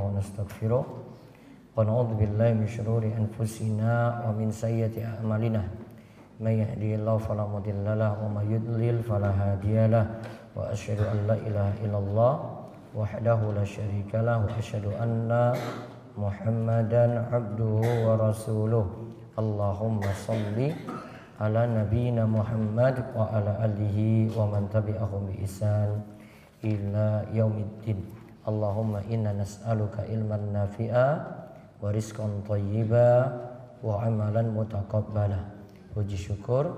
wa 0.00 0.08
nastaghfiruh 0.16 0.84
wa 1.76 1.84
na'udzu 1.84 2.16
billahi 2.16 2.56
min 2.56 2.64
shururi 2.64 3.12
anfusina 3.12 4.24
wa 4.24 4.32
min 4.32 4.48
sayyiati 4.48 5.04
a'malina 5.04 5.60
may 6.40 6.64
yahdihillahu 6.64 7.20
fala 7.20 7.44
mudhillalah 7.44 8.16
wa 8.16 8.40
may 8.40 8.56
yudlil 8.56 9.04
fala 9.04 9.28
hadiyalah 9.28 10.04
wa 10.56 10.72
asyhadu 10.72 11.04
an 11.04 11.18
la 11.28 11.36
ilaha 11.36 11.72
illallah 11.84 12.32
wahdahu 12.96 13.52
la 13.52 13.64
syarikalah 13.64 14.40
wa 14.40 14.48
asyhadu 14.56 14.96
anna 14.96 15.52
Muhammadan 16.16 17.28
abduhu 17.28 18.08
wa 18.08 18.16
rasuluh 18.16 18.88
Allahumma 19.36 20.08
salli 20.16 20.72
ala 21.36 21.68
nabiyyina 21.68 22.24
Muhammad 22.24 23.04
wa 23.12 23.28
ala 23.28 23.60
alihi 23.68 24.32
wa 24.32 24.48
man 24.48 24.64
tabi'ahum 24.72 25.28
bi 25.28 25.44
ihsan 25.44 26.15
ila 26.64 27.26
yaumiddin. 27.34 28.00
Allahumma 28.46 29.02
inna 29.10 29.34
nas'aluka 29.34 30.06
ilman 30.06 30.54
nafi'a 30.54 31.08
wa 31.82 31.88
rizqan 31.90 32.46
thayyiba 32.46 33.34
wa 33.82 34.00
amalan 34.06 34.54
mutaqabbala 34.54 35.40
puji 35.92 36.16
syukur. 36.16 36.70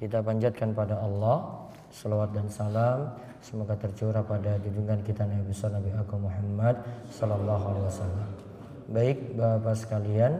Kita 0.00 0.24
panjatkan 0.24 0.74
pada 0.74 0.98
Allah 0.98 1.68
salawat 1.92 2.32
dan 2.34 2.48
salam. 2.48 3.12
Semoga 3.42 3.74
tercurah 3.74 4.22
pada 4.22 4.54
junjungan 4.62 5.02
kita 5.02 5.26
Nabi 5.26 5.44
besar 5.50 5.74
Nabi 5.74 5.90
Agung 5.98 6.22
Muhammad 6.24 6.78
sallallahu 7.10 7.64
alaihi 7.74 7.86
wasallam. 7.90 8.28
Baik 8.86 9.18
Bapak 9.34 9.74
sekalian 9.78 10.32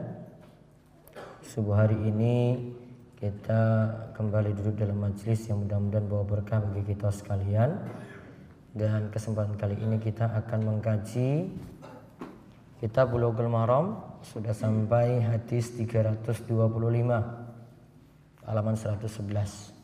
subuh 1.43 1.83
hari 1.83 1.99
ini 1.99 2.71
kita 3.19 3.91
kembali 4.19 4.51
duduk 4.55 4.83
dalam 4.83 4.99
majelis 4.99 5.47
yang 5.47 5.63
mudah-mudahan 5.63 6.07
bawa 6.11 6.25
berkah 6.27 6.59
bagi 6.59 6.95
kita 6.95 7.11
sekalian 7.11 7.71
dan 8.73 9.13
kesempatan 9.13 9.61
kali 9.61 9.77
ini 9.77 10.01
kita 10.01 10.25
akan 10.33 10.61
mengkaji 10.65 11.53
kitab 12.81 13.13
Bulughul 13.13 13.53
Maram 13.53 14.01
sudah 14.25 14.57
sampai 14.57 15.21
hadis 15.21 15.77
325 15.77 16.49
halaman 18.49 18.75
111 18.75 19.83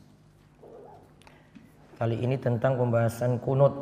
kali 1.99 2.17
ini 2.23 2.39
tentang 2.39 2.79
pembahasan 2.79 3.43
kunut. 3.43 3.75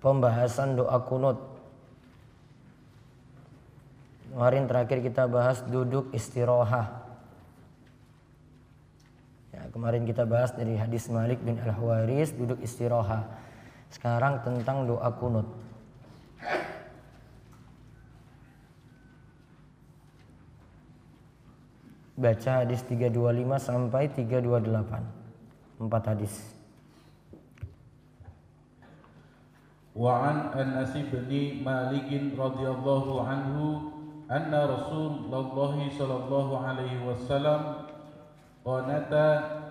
Pembahasan 0.00 0.78
doa 0.78 0.96
kunut. 1.04 1.36
Kemarin 4.30 4.70
terakhir 4.70 5.02
kita 5.02 5.26
bahas 5.26 5.60
duduk 5.66 6.14
istirahat 6.14 7.09
kemarin 9.75 10.07
kita 10.07 10.23
bahas 10.23 10.55
dari 10.55 10.79
hadis 10.79 11.11
Malik 11.11 11.43
bin 11.43 11.59
Al-Huwaris 11.59 12.33
duduk 12.33 12.57
istirahat. 12.63 13.27
Sekarang 13.91 14.41
tentang 14.41 14.87
doa 14.87 15.09
kunut. 15.15 15.47
Baca 22.15 22.51
hadis 22.63 22.79
325 22.87 23.59
sampai 23.59 24.07
328. 24.07 25.03
Empat 25.83 26.03
hadis. 26.15 26.55
وعن 29.95 30.51
أنس 30.51 30.91
بن 30.91 31.31
مالك 31.63 32.35
رضي 32.35 32.67
الله 32.67 33.05
عنه 33.27 33.55
أن 34.27 34.51
رسول 34.51 35.11
الله 35.31 35.75
صلى 35.95 36.15
الله 36.15 36.47
عليه 36.67 36.95
وسلم 37.07 37.61
قنت 38.65 39.13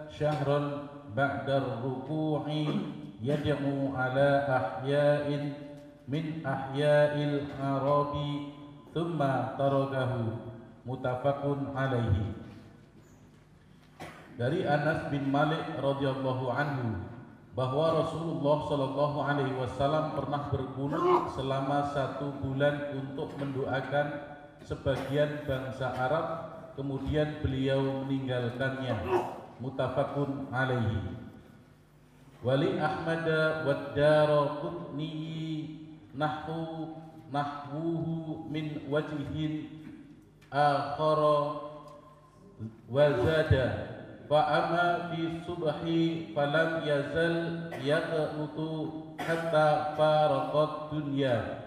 شهرا 0.08 0.60
بعد 1.16 1.48
الركوع 1.50 2.44
يدعو 3.22 3.96
على 3.96 4.28
أحياء 4.48 5.26
من 6.08 6.24
أحياء 6.46 7.14
العرب 7.16 8.14
ثم 8.94 9.20
تركه 9.58 10.12
متفق 10.86 11.42
عليه 11.76 12.18
dari 14.34 14.66
Anas 14.66 15.14
bin 15.14 15.30
Malik 15.30 15.78
radhiyallahu 15.78 16.50
anhu 16.50 17.06
bahwa 17.54 18.02
Rasulullah 18.02 18.66
Shallallahu 18.66 19.18
alaihi 19.22 19.54
wasallam 19.54 20.18
pernah 20.18 20.50
berkunut 20.50 21.30
selama 21.38 21.86
satu 21.94 22.34
bulan 22.42 22.98
untuk 22.98 23.30
mendoakan 23.38 24.06
sebagian 24.66 25.46
bangsa 25.46 25.86
Arab 25.94 26.26
kemudian 26.74 27.38
beliau 27.46 28.02
meninggalkannya 28.02 28.98
mutafakun 29.59 30.47
alaihi. 30.51 31.15
Wali 32.39 32.79
Ahmad 32.79 33.27
wa 33.67 33.91
Daraqutni 33.91 35.11
nahwu 36.15 36.95
nahwuhu 37.31 38.47
min 38.47 38.87
wajhin 38.87 39.67
akhara 40.47 41.39
wa 42.87 43.05
zada. 43.23 43.67
Fa 44.29 44.39
amma 44.45 45.09
fi 45.09 45.41
subhi 45.43 46.31
falam 46.37 46.85
yazal 46.85 47.69
yaqutu 47.81 48.69
hatta 49.17 49.97
faraqat 49.97 50.93
dunya. 50.93 51.65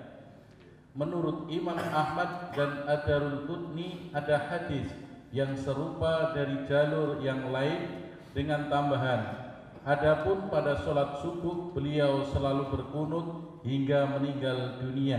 Menurut 0.93 1.49
Imam 1.49 1.75
Ahmad 1.77 2.53
dan 2.53 2.85
Adarul 2.85 3.49
Qutni 3.49 4.13
ada 4.13 4.37
hadis 4.37 4.93
yang 5.33 5.57
serupa 5.57 6.37
dari 6.37 6.69
jalur 6.69 7.21
yang 7.25 7.49
lain 7.49 8.05
dengan 8.37 8.69
tambahan 8.69 9.43
Adapun 9.83 10.47
pada 10.47 10.79
sholat 10.79 11.19
subuh 11.19 11.75
beliau 11.75 12.23
selalu 12.31 12.71
berkunut 12.71 13.59
hingga 13.67 14.15
meninggal 14.15 14.79
dunia. 14.79 15.19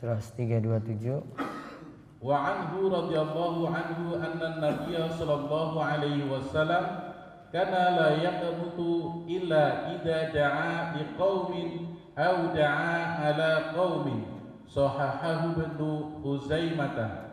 Terus 0.00 0.32
327. 0.32 1.20
Wa 2.24 2.36
anhu 2.40 2.88
radhiyallahu 2.88 3.68
anhu 3.68 4.16
anna 4.16 4.64
Nabiya 4.64 5.12
sallallahu 5.12 5.76
alaihi 5.76 6.24
wasallam 6.24 7.12
kana 7.52 8.00
la 8.00 8.08
yaqnutu 8.16 9.28
illa 9.28 9.92
idza 9.92 10.32
da'a 10.32 10.96
liqaumin 10.96 11.92
aw 12.16 12.48
da'a 12.48 13.28
ala 13.28 13.76
qaumin 13.76 14.24
sahahahu 14.72 15.52
ibnu 15.52 16.16
Huzaimah 16.24 17.31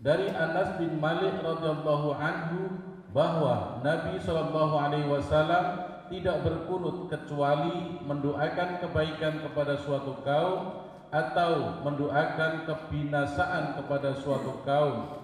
dari 0.00 0.32
Anas 0.32 0.80
bin 0.80 0.96
Malik 0.96 1.44
radhiyallahu 1.44 2.16
anhu 2.16 2.72
bahwa 3.12 3.84
Nabi 3.84 4.16
Shallallahu 4.16 4.74
alaihi 4.80 5.08
wasallam 5.12 5.92
tidak 6.08 6.40
berkunut 6.40 7.12
kecuali 7.12 8.00
mendoakan 8.02 8.80
kebaikan 8.80 9.44
kepada 9.44 9.76
suatu 9.76 10.16
kaum 10.24 10.88
atau 11.12 11.84
mendoakan 11.84 12.64
kebinasaan 12.64 13.76
kepada 13.76 14.16
suatu 14.16 14.64
kaum. 14.64 15.20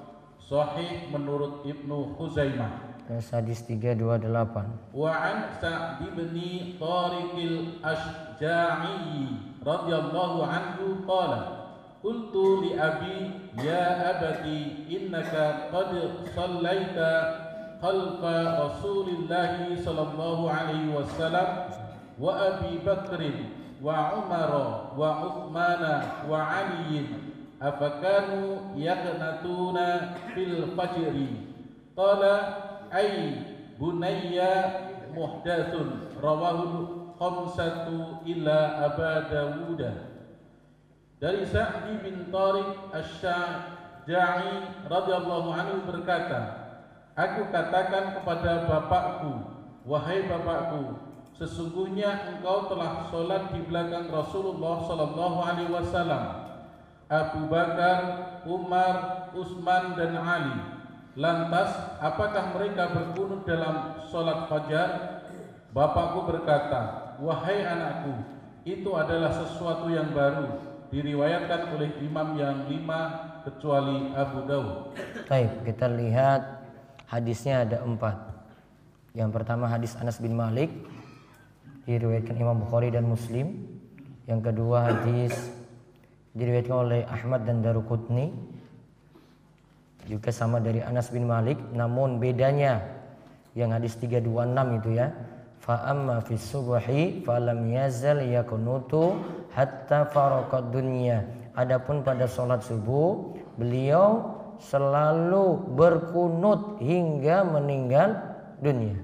Sahih 0.47 1.11
menurut 1.11 1.67
Ibnu 1.67 2.15
Khuzaimah. 2.15 2.87
Hadis 3.07 3.67
328. 3.67 4.95
Wa 4.95 5.11
an 5.11 5.51
Sa'd 5.59 6.05
bin 6.15 6.35
Tariq 6.79 7.35
al-Ashja'i 7.83 9.41
radhiyallahu 9.63 10.39
anhu 10.43 11.03
qala 11.07 11.66
Qultu 12.07 12.63
li 12.63 12.79
abi 12.79 13.35
ya 13.67 14.15
abati 14.15 14.87
innaka 14.87 15.75
qad 15.75 15.91
sallaita 16.39 17.11
khalfa 17.83 18.63
Rasulillah 18.63 19.75
sallallahu 19.75 20.47
alaihi 20.47 20.95
wasallam 20.95 21.67
wa 22.15 22.31
Abi 22.31 22.79
Bakr 22.87 23.19
wa 23.83 24.23
Umar 24.23 24.51
wa 24.95 25.11
Uthman 25.27 25.83
wa 26.31 26.47
Ali. 26.47 27.11
Afakanu 27.59 28.79
yaqnatuna 28.79 30.15
fil 30.31 30.79
fajri? 30.79 31.43
Qala 31.99 32.35
ay 32.95 33.43
bunayya 33.83 34.55
muhdatsun 35.11 36.15
rawahu 36.23 37.19
khamsatu 37.19 38.23
illa 38.23 38.95
Aba 38.95 39.27
Dawud 39.27 40.15
dari 41.17 41.43
Sa'di 41.49 42.01
bin 42.05 42.29
Tariq 42.29 42.93
Asy-Syaja'i 42.93 44.85
radhiyallahu 44.91 45.49
anhu 45.53 45.77
berkata 45.89 46.65
Aku 47.17 47.49
katakan 47.49 48.21
kepada 48.21 48.69
bapakku 48.69 49.33
wahai 49.89 50.29
bapakku 50.29 51.07
Sesungguhnya 51.37 52.33
engkau 52.33 52.65
telah 52.73 53.13
sholat 53.13 53.53
di 53.53 53.61
belakang 53.69 54.09
Rasulullah 54.09 54.89
Sallallahu 54.89 55.39
Alaihi 55.45 55.69
Wasallam, 55.69 56.25
Abu 57.13 57.45
Bakar, 57.53 57.99
Umar, 58.49 59.29
Utsman 59.37 60.01
dan 60.01 60.17
Ali. 60.17 60.57
Lantas, 61.13 61.77
apakah 62.01 62.57
mereka 62.57 62.89
berkunut 62.89 63.45
dalam 63.45 64.01
sholat 64.09 64.49
fajar? 64.49 64.89
Bapakku 65.77 66.25
berkata, 66.25 67.13
wahai 67.21 67.69
anakku, 67.69 68.17
itu 68.65 68.89
adalah 68.97 69.29
sesuatu 69.37 69.93
yang 69.93 70.17
baru. 70.17 70.66
Diriwayatkan 70.91 71.75
oleh 71.75 71.91
imam 72.03 72.39
yang 72.39 72.71
lima 72.71 73.01
kecuali 73.43 74.15
Abu 74.15 74.47
Dawud. 74.47 74.95
Baik, 75.27 75.51
kita 75.67 75.87
lihat 75.91 76.43
hadisnya 77.11 77.67
ada 77.67 77.83
empat. 77.83 78.15
Yang 79.17 79.31
pertama 79.35 79.67
hadis 79.67 79.99
Anas 79.99 80.23
bin 80.23 80.37
Malik 80.39 80.71
diriwayatkan 81.89 82.37
Imam 82.39 82.63
Bukhari 82.63 82.95
dan 82.95 83.09
Muslim. 83.09 83.67
Yang 84.31 84.53
kedua 84.53 84.91
hadis 84.93 85.35
diriwayatkan 86.37 86.77
oleh 86.77 87.01
Ahmad 87.09 87.49
dan 87.49 87.65
Daruqutni 87.65 88.31
juga 90.07 90.31
sama 90.31 90.63
dari 90.63 90.81
Anas 90.85 91.11
bin 91.11 91.27
Malik 91.27 91.59
namun 91.75 92.23
bedanya 92.23 92.79
yang 93.59 93.75
hadis 93.75 93.99
326 93.99 94.79
itu 94.79 94.91
ya 94.95 95.11
fa 95.59 95.83
amma 95.91 96.23
fi 96.23 96.35
subhi 96.39 97.27
falam 97.27 97.67
yazal 97.67 98.23
yakunutu 98.23 99.19
hatta 99.57 100.13
faraqad 100.13 100.69
dunya 100.69 101.25
adapun 101.57 102.05
pada 102.05 102.29
sholat 102.29 102.61
subuh 102.61 103.33
beliau 103.57 104.37
selalu 104.61 105.73
berkunut 105.73 106.77
hingga 106.85 107.41
meninggal 107.49 108.21
dunia 108.61 109.01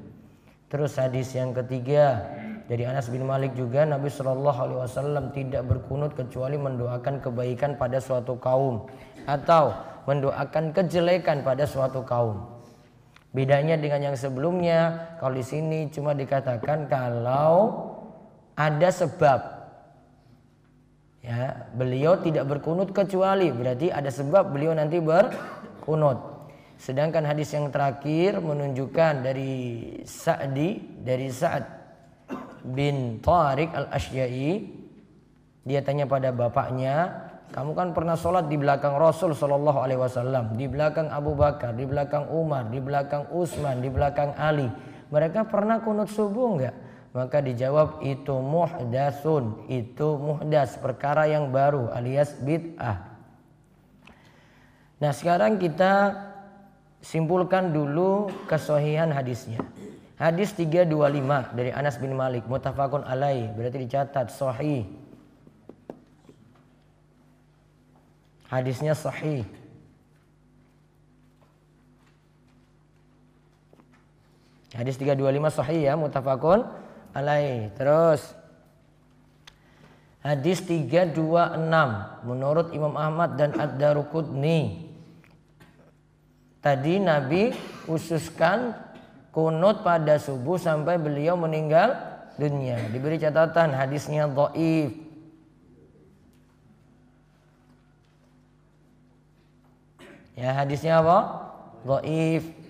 terus 0.68 1.00
hadis 1.00 1.32
yang 1.32 1.56
ketiga 1.56 2.20
dari 2.72 2.88
Anas 2.88 3.12
bin 3.12 3.28
Malik 3.28 3.52
juga 3.52 3.84
Nabi 3.84 4.08
Shallallahu 4.08 4.58
Alaihi 4.64 4.80
Wasallam 4.80 5.24
tidak 5.36 5.68
berkunut 5.68 6.16
kecuali 6.16 6.56
mendoakan 6.56 7.20
kebaikan 7.20 7.76
pada 7.76 8.00
suatu 8.00 8.40
kaum 8.40 8.88
atau 9.28 9.76
mendoakan 10.08 10.72
kejelekan 10.72 11.44
pada 11.44 11.68
suatu 11.68 12.00
kaum. 12.00 12.48
Bedanya 13.32 13.76
dengan 13.76 14.12
yang 14.12 14.16
sebelumnya, 14.16 15.12
kalau 15.16 15.36
di 15.36 15.44
sini 15.44 15.88
cuma 15.92 16.16
dikatakan 16.16 16.88
kalau 16.88 17.56
ada 18.56 18.88
sebab. 18.88 19.51
Ya, 21.22 21.70
beliau 21.70 22.18
tidak 22.18 22.50
berkunut 22.50 22.90
kecuali 22.90 23.54
berarti 23.54 23.94
ada 23.94 24.10
sebab 24.10 24.50
beliau 24.50 24.74
nanti 24.74 24.98
berkunut. 24.98 26.18
Sedangkan 26.82 27.22
hadis 27.22 27.54
yang 27.54 27.70
terakhir 27.70 28.42
menunjukkan 28.42 29.22
dari 29.22 29.54
Sa'di 30.02 30.98
dari 30.98 31.30
Sa'ad 31.30 31.62
bin 32.66 33.22
Tariq 33.22 33.70
al-Ashya'i 33.70 34.82
dia 35.62 35.78
tanya 35.86 36.10
pada 36.10 36.34
bapaknya 36.34 37.30
kamu 37.54 37.70
kan 37.76 37.88
pernah 37.92 38.16
sholat 38.18 38.48
di 38.48 38.56
belakang 38.56 38.96
Rasul 38.96 39.36
Shallallahu 39.36 39.78
Alaihi 39.84 40.00
Wasallam, 40.00 40.56
di 40.56 40.64
belakang 40.64 41.12
Abu 41.12 41.36
Bakar, 41.36 41.76
di 41.76 41.84
belakang 41.84 42.32
Umar, 42.32 42.72
di 42.72 42.80
belakang 42.80 43.28
Utsman, 43.28 43.84
di 43.84 43.92
belakang 43.92 44.32
Ali. 44.40 44.72
Mereka 45.12 45.52
pernah 45.52 45.84
kunut 45.84 46.08
subuh 46.08 46.56
enggak? 46.56 46.72
Maka 47.12 47.44
dijawab 47.44 48.00
itu 48.00 48.32
muhdasun, 48.40 49.68
itu 49.68 50.16
muhdas, 50.16 50.80
perkara 50.80 51.28
yang 51.28 51.52
baru 51.52 51.92
alias 51.92 52.40
bid'ah. 52.40 53.04
Nah 54.96 55.12
sekarang 55.12 55.60
kita 55.60 56.16
simpulkan 57.04 57.68
dulu 57.68 58.32
kesohihan 58.48 59.12
hadisnya. 59.12 59.60
Hadis 60.16 60.56
325 60.56 61.52
dari 61.52 61.68
Anas 61.74 62.00
bin 62.00 62.16
Malik 62.16 62.48
mutafakun 62.48 63.04
alai 63.04 63.50
berarti 63.52 63.82
dicatat 63.82 64.32
sahih. 64.32 64.88
Hadisnya 68.48 68.96
sahih. 68.96 69.44
Hadis 74.72 74.96
325 74.96 75.58
sahih 75.60 75.80
ya 75.90 75.98
mutafakun 75.98 76.64
alai. 77.14 77.72
Terus 77.76 78.42
Hadis 80.22 80.62
326 80.62 81.18
menurut 82.22 82.70
Imam 82.70 82.94
Ahmad 82.94 83.34
dan 83.34 83.58
Ad-Daruqutni. 83.58 84.86
Tadi 86.62 87.02
Nabi 87.02 87.50
khususkan 87.90 88.70
kunut 89.34 89.82
pada 89.82 90.22
subuh 90.22 90.62
sampai 90.62 90.94
beliau 90.94 91.34
meninggal 91.34 91.98
dunia. 92.38 92.78
Diberi 92.86 93.18
catatan 93.18 93.74
hadisnya 93.74 94.30
dhaif. 94.30 94.94
Ya, 100.38 100.54
hadisnya 100.54 101.02
apa? 101.02 101.18
Dhaif. 101.82 102.61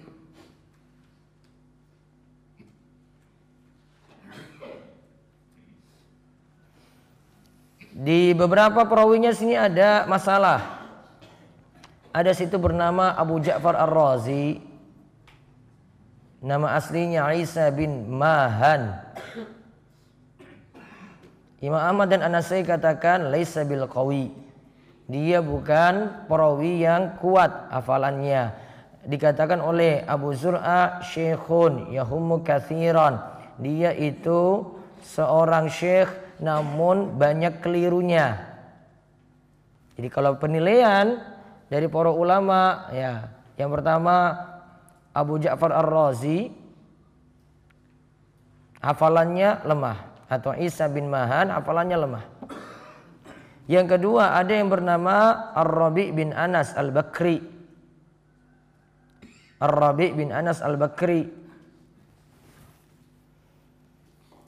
Di 7.92 8.32
beberapa 8.32 8.88
perawinya 8.88 9.36
sini 9.36 9.52
ada 9.52 10.08
masalah. 10.08 10.80
Ada 12.12 12.32
situ 12.32 12.56
bernama 12.56 13.12
Abu 13.16 13.40
Ja'far 13.40 13.76
Ar-Razi 13.76 14.72
Nama 16.42 16.74
aslinya 16.74 17.30
Isa 17.38 17.70
bin 17.70 18.10
Mahan. 18.10 18.98
Imam 21.62 21.78
Ahmad 21.78 22.10
dan 22.10 22.26
Anasai 22.26 22.66
katakan 22.66 23.30
laisa 23.30 23.62
bil 23.62 23.86
qawi. 23.86 24.34
Dia 25.06 25.38
bukan 25.38 26.26
perawi 26.26 26.82
yang 26.82 27.14
kuat 27.22 27.70
hafalannya. 27.70 28.58
Dikatakan 29.06 29.62
oleh 29.62 30.02
Abu 30.02 30.34
Zur'a 30.34 30.98
syekhun 31.06 31.94
yahumu 31.94 32.42
kathiran. 32.42 33.22
Dia 33.62 33.94
itu 33.94 34.66
seorang 35.06 35.70
syekh 35.70 36.10
namun 36.42 37.14
banyak 37.14 37.62
kelirunya. 37.62 38.50
Jadi 39.94 40.08
kalau 40.10 40.34
penilaian 40.42 41.22
dari 41.70 41.86
para 41.86 42.10
ulama 42.10 42.90
ya, 42.90 43.30
yang 43.54 43.70
pertama 43.70 44.34
Abu 45.14 45.38
Ja'far 45.38 45.70
Ar-Razi 45.70 46.50
hafalannya 48.82 49.62
lemah 49.62 50.26
atau 50.26 50.58
Isa 50.58 50.90
bin 50.90 51.06
Mahan 51.06 51.55
hafalannya 51.55 51.98
lemah. 52.02 52.24
Yang 53.70 53.96
kedua 53.96 54.34
ada 54.34 54.50
yang 54.50 54.67
bernama 54.67 55.48
Ar-Rabi 55.55 56.10
bin 56.10 56.34
Anas 56.34 56.74
Al-Bakri. 56.74 57.38
Ar-Rabi 59.62 60.06
bin 60.19 60.34
Anas 60.34 60.58
Al-Bakri. 60.58 61.42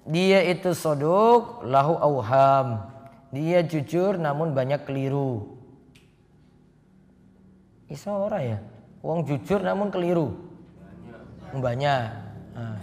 Dia 0.04 0.44
itu 0.44 0.76
soduk 0.76 1.64
lahu 1.64 1.96
auham. 1.96 2.84
Dia 3.32 3.64
jujur 3.64 4.20
namun 4.20 4.52
banyak 4.52 4.84
keliru. 4.84 5.56
Isa 7.88 8.12
orang 8.12 8.44
ya? 8.44 8.58
Wong 9.04 9.24
jujur 9.28 9.60
namun 9.60 9.92
keliru 9.92 10.54
banyak. 11.60 12.10
Nah, 12.54 12.78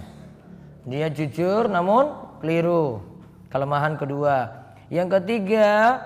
dia 0.88 1.08
jujur 1.12 1.68
namun 1.68 2.16
keliru. 2.40 3.04
Kelemahan 3.52 4.00
kedua. 4.00 4.64
Yang 4.88 5.20
ketiga, 5.20 6.00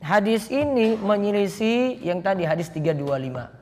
hadis 0.00 0.48
ini 0.48 0.96
menyelisi 0.96 2.00
yang 2.00 2.24
tadi 2.24 2.48
hadis 2.48 2.72
325. 2.72 3.52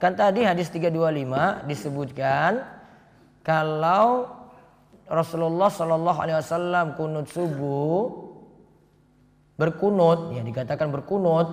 Kan 0.00 0.16
tadi 0.16 0.44
hadis 0.44 0.72
325 0.72 1.64
disebutkan 1.68 2.64
kalau 3.40 4.28
Rasulullah 5.10 5.66
Shallallahu 5.72 6.18
Alaihi 6.22 6.38
Wasallam 6.38 6.94
kunut 6.94 7.26
subuh 7.32 8.30
berkunut, 9.58 10.32
ya 10.32 10.40
dikatakan 10.46 10.88
berkunut 10.88 11.48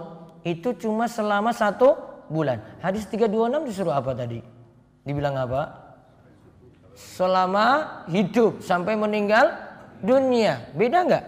itu 0.48 0.72
cuma 0.77 1.10
selama 1.10 1.51
satu 1.51 1.98
bulan. 2.32 2.62
Hadis 2.79 3.10
326 3.10 3.67
disuruh 3.67 3.96
apa 3.98 4.13
tadi? 4.13 4.39
Dibilang 5.03 5.36
apa? 5.36 5.62
Selama 6.96 7.65
hidup 8.08 8.63
sampai 8.63 8.96
meninggal 8.96 9.51
dunia. 10.00 10.72
Beda 10.77 11.03
nggak? 11.03 11.25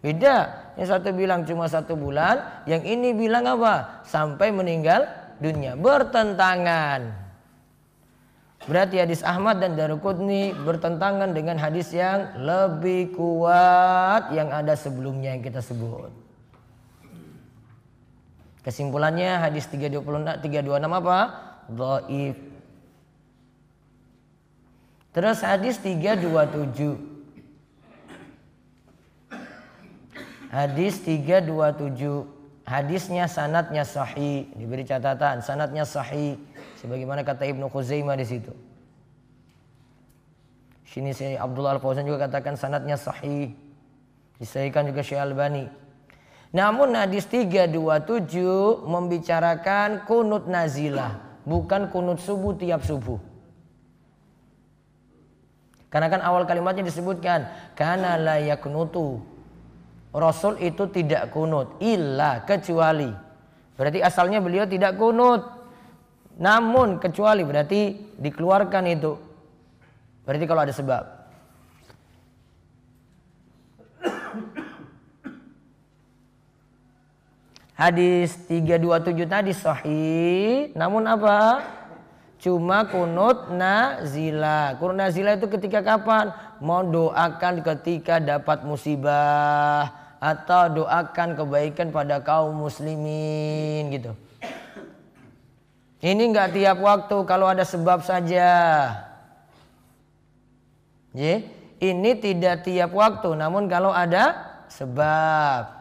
Beda. 0.00 0.36
Yang 0.74 0.88
satu 0.96 1.08
bilang 1.12 1.44
cuma 1.44 1.68
satu 1.68 1.92
bulan, 1.92 2.64
yang 2.64 2.80
ini 2.82 3.12
bilang 3.12 3.44
apa? 3.44 4.04
Sampai 4.08 4.48
meninggal 4.48 5.06
dunia. 5.38 5.76
Bertentangan. 5.76 7.29
Berarti 8.68 9.00
hadis 9.00 9.24
Ahmad 9.24 9.56
dan 9.56 9.72
Daruqutni 9.72 10.52
bertentangan 10.52 11.32
dengan 11.32 11.56
hadis 11.56 11.96
yang 11.96 12.36
lebih 12.36 13.16
kuat 13.16 14.28
yang 14.36 14.52
ada 14.52 14.76
sebelumnya 14.76 15.32
yang 15.32 15.40
kita 15.40 15.64
sebut. 15.64 16.12
Kesimpulannya 18.60 19.40
hadis 19.40 19.64
326 19.72 20.44
326 20.44 20.92
apa? 20.92 21.18
Dhaif. 21.72 22.36
Terus 25.16 25.38
hadis 25.40 25.80
327. 25.80 27.00
Hadis 30.52 31.00
327. 31.00 32.28
Hadisnya 32.68 33.26
sanatnya 33.26 33.82
sahih, 33.82 34.46
diberi 34.54 34.86
catatan 34.86 35.42
sanatnya 35.42 35.82
sahih 35.82 36.38
sebagaimana 36.80 37.20
kata 37.20 37.44
Ibnu 37.44 37.68
Khuzaimah 37.68 38.16
di 38.16 38.26
situ. 38.26 38.52
Sini 40.90 41.14
saya 41.14 41.38
Abdullah 41.44 41.78
Al-Fauzan 41.78 42.02
juga 42.02 42.26
katakan 42.26 42.58
sanatnya 42.58 42.98
sahih. 42.98 43.54
Disahihkan 44.42 44.90
juga 44.90 45.04
Syekh 45.04 45.22
Albani. 45.22 45.68
Namun 46.50 46.98
hadis 46.98 47.30
327 47.30 48.82
membicarakan 48.82 50.02
kunut 50.02 50.50
nazilah, 50.50 51.22
bukan 51.46 51.86
kunut 51.94 52.18
subuh 52.18 52.58
tiap 52.58 52.82
subuh. 52.82 53.22
Karena 55.90 56.10
kan 56.10 56.22
awal 56.26 56.42
kalimatnya 56.46 56.82
disebutkan 56.86 57.46
karena 57.78 58.18
la 58.18 58.42
yaknutu. 58.42 59.22
Rasul 60.10 60.58
itu 60.58 60.90
tidak 60.90 61.30
kunut 61.30 61.78
illa 61.78 62.42
kecuali. 62.42 63.14
Berarti 63.78 64.02
asalnya 64.02 64.42
beliau 64.42 64.66
tidak 64.66 64.98
kunut. 64.98 65.59
Namun 66.40 66.96
kecuali 66.96 67.44
berarti 67.44 67.92
dikeluarkan 68.16 68.84
itu. 68.88 69.12
Berarti 70.24 70.44
kalau 70.48 70.64
ada 70.64 70.72
sebab. 70.72 71.04
Hadis 77.76 78.36
327 78.44 79.24
tadi 79.24 79.52
sahih, 79.56 80.68
namun 80.76 81.04
apa? 81.08 81.64
Cuma 82.36 82.84
kunut 82.88 83.52
nazila. 83.52 84.76
Kunut 84.76 84.96
nazila 85.00 85.36
itu 85.36 85.48
ketika 85.48 85.80
kapan? 85.80 86.32
Mau 86.60 86.84
doakan 86.84 87.64
ketika 87.64 88.20
dapat 88.20 88.68
musibah 88.68 89.92
atau 90.20 90.84
doakan 90.84 91.36
kebaikan 91.36 91.88
pada 91.88 92.20
kaum 92.20 92.52
muslimin 92.52 93.92
gitu. 93.96 94.12
Ini 96.00 96.32
enggak 96.32 96.56
tiap 96.56 96.80
waktu 96.80 97.16
kalau 97.28 97.44
ada 97.44 97.60
sebab 97.60 98.00
saja. 98.00 98.48
Ya, 101.12 101.34
ini 101.82 102.10
tidak 102.16 102.64
tiap 102.64 102.96
waktu 102.96 103.36
namun 103.36 103.68
kalau 103.68 103.92
ada 103.92 104.48
sebab. 104.72 105.76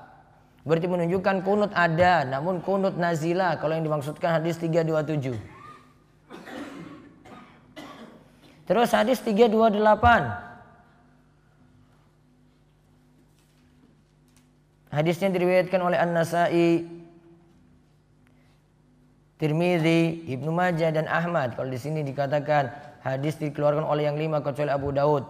Berarti 0.67 0.91
menunjukkan 0.91 1.47
kunut 1.47 1.71
ada 1.71 2.27
namun 2.27 2.59
kunut 2.59 2.99
nazila 2.99 3.55
kalau 3.63 3.79
yang 3.79 3.87
dimaksudkan 3.87 4.43
hadis 4.43 4.59
327. 4.59 5.39
Terus 8.67 8.91
hadis 8.91 9.23
328. 9.23 10.51
Hadisnya 14.89 15.29
diriwayatkan 15.29 15.81
oleh 15.85 16.01
An-Nasai, 16.01 16.98
Tirmizi, 19.39 20.27
Ibnu 20.27 20.51
Majah 20.51 20.91
dan 20.91 21.07
Ahmad. 21.07 21.55
Kalau 21.55 21.71
di 21.71 21.79
sini 21.79 22.03
dikatakan 22.03 22.67
hadis 22.99 23.39
dikeluarkan 23.39 23.87
oleh 23.87 24.11
yang 24.11 24.19
lima 24.19 24.43
kecuali 24.43 24.67
Abu 24.67 24.91
Daud. 24.91 25.23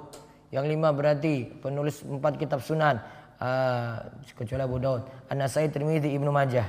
Yang 0.49 0.65
lima 0.65 0.89
berarti 0.89 1.45
penulis 1.61 2.01
empat 2.01 2.41
kitab 2.41 2.65
Sunan 2.65 2.97
uh, 3.37 4.01
kecuali 4.33 4.65
Abu 4.65 4.81
Daud. 4.81 5.05
An-Nasai, 5.29 5.69
Tirmizi, 5.69 6.09
Ibnu 6.09 6.33
Majah. 6.33 6.65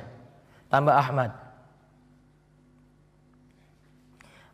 Tambah 0.69 0.93
Ahmad. 0.93 1.33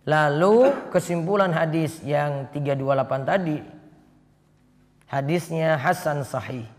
Lalu 0.07 0.71
kesimpulan 0.95 1.51
hadis 1.51 1.99
yang 2.07 2.47
328 2.55 3.27
tadi 3.27 3.59
hadisnya 5.11 5.75
hasan 5.75 6.23
sahih. 6.23 6.71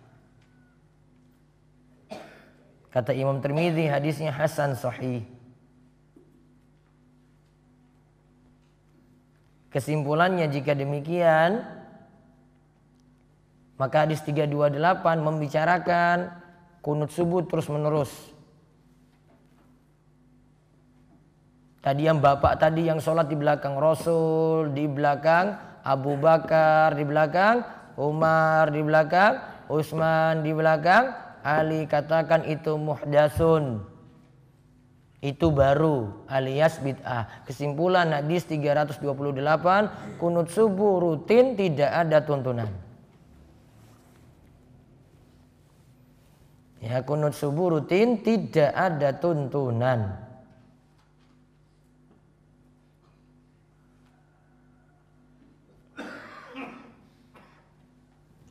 Kata 2.88 3.12
Imam 3.12 3.44
Tirmidzi 3.44 3.92
hadisnya 3.92 4.32
hasan 4.32 4.80
sahih. 4.80 5.28
Kesimpulannya 9.68 10.48
jika 10.48 10.72
demikian 10.72 11.78
maka 13.78 14.10
hadis 14.10 14.26
328 14.26 14.74
membicarakan 15.22 16.34
kunut 16.82 17.14
subuh 17.14 17.46
terus 17.46 17.70
menerus. 17.70 18.12
Tadi 21.86 22.04
yang 22.04 22.20
bapak 22.20 22.60
tadi 22.60 22.90
yang 22.90 23.00
sholat 23.00 23.32
di 23.32 23.38
belakang 23.38 23.80
Rasul, 23.80 24.76
di 24.76 24.90
belakang 24.90 25.56
Abu 25.88 26.20
Bakar, 26.20 26.98
di 26.98 27.06
belakang 27.08 27.64
Umar, 27.96 28.74
di 28.74 28.82
belakang 28.84 29.40
Utsman, 29.72 30.44
di 30.44 30.52
belakang 30.52 31.16
Ali 31.48 31.88
katakan 31.88 32.44
itu 32.44 32.76
muhdasun. 32.76 33.97
Itu 35.28 35.52
baru 35.52 36.24
alias 36.32 36.80
bid'ah. 36.80 37.44
Kesimpulan 37.44 38.16
hadis 38.16 38.48
328 38.48 39.04
kunut 40.16 40.48
subuh 40.48 41.04
rutin 41.04 41.60
tidak 41.60 41.92
ada 41.92 42.24
tuntunan. 42.24 42.72
Ya 46.80 47.04
kunut 47.04 47.36
subuh 47.36 47.76
rutin 47.76 48.24
tidak 48.24 48.72
ada 48.72 49.12
tuntunan. 49.20 50.16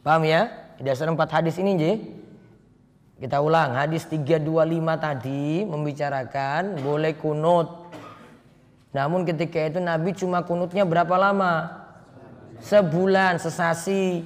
Paham 0.05 0.23
ya? 0.29 0.53
Dasar 0.77 1.09
empat 1.09 1.33
hadis 1.33 1.57
ini, 1.57 1.73
J. 1.81 1.83
Kita 3.17 3.41
ulang, 3.41 3.73
hadis 3.73 4.05
325 4.13 5.01
tadi 5.01 5.65
membicarakan 5.65 6.85
boleh 6.85 7.17
kunut. 7.17 7.89
Namun 8.93 9.25
ketika 9.25 9.57
itu 9.57 9.81
Nabi 9.81 10.13
cuma 10.13 10.45
kunutnya 10.45 10.85
berapa 10.85 11.17
lama? 11.17 11.81
Sebulan, 12.61 13.41
sesasi. 13.41 14.21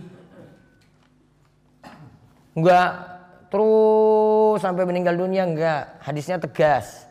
Enggak 2.50 2.90
terus 3.50 4.58
sampai 4.58 4.82
meninggal 4.82 5.14
dunia 5.14 5.46
enggak. 5.46 6.02
Hadisnya 6.02 6.42
tegas. 6.42 7.06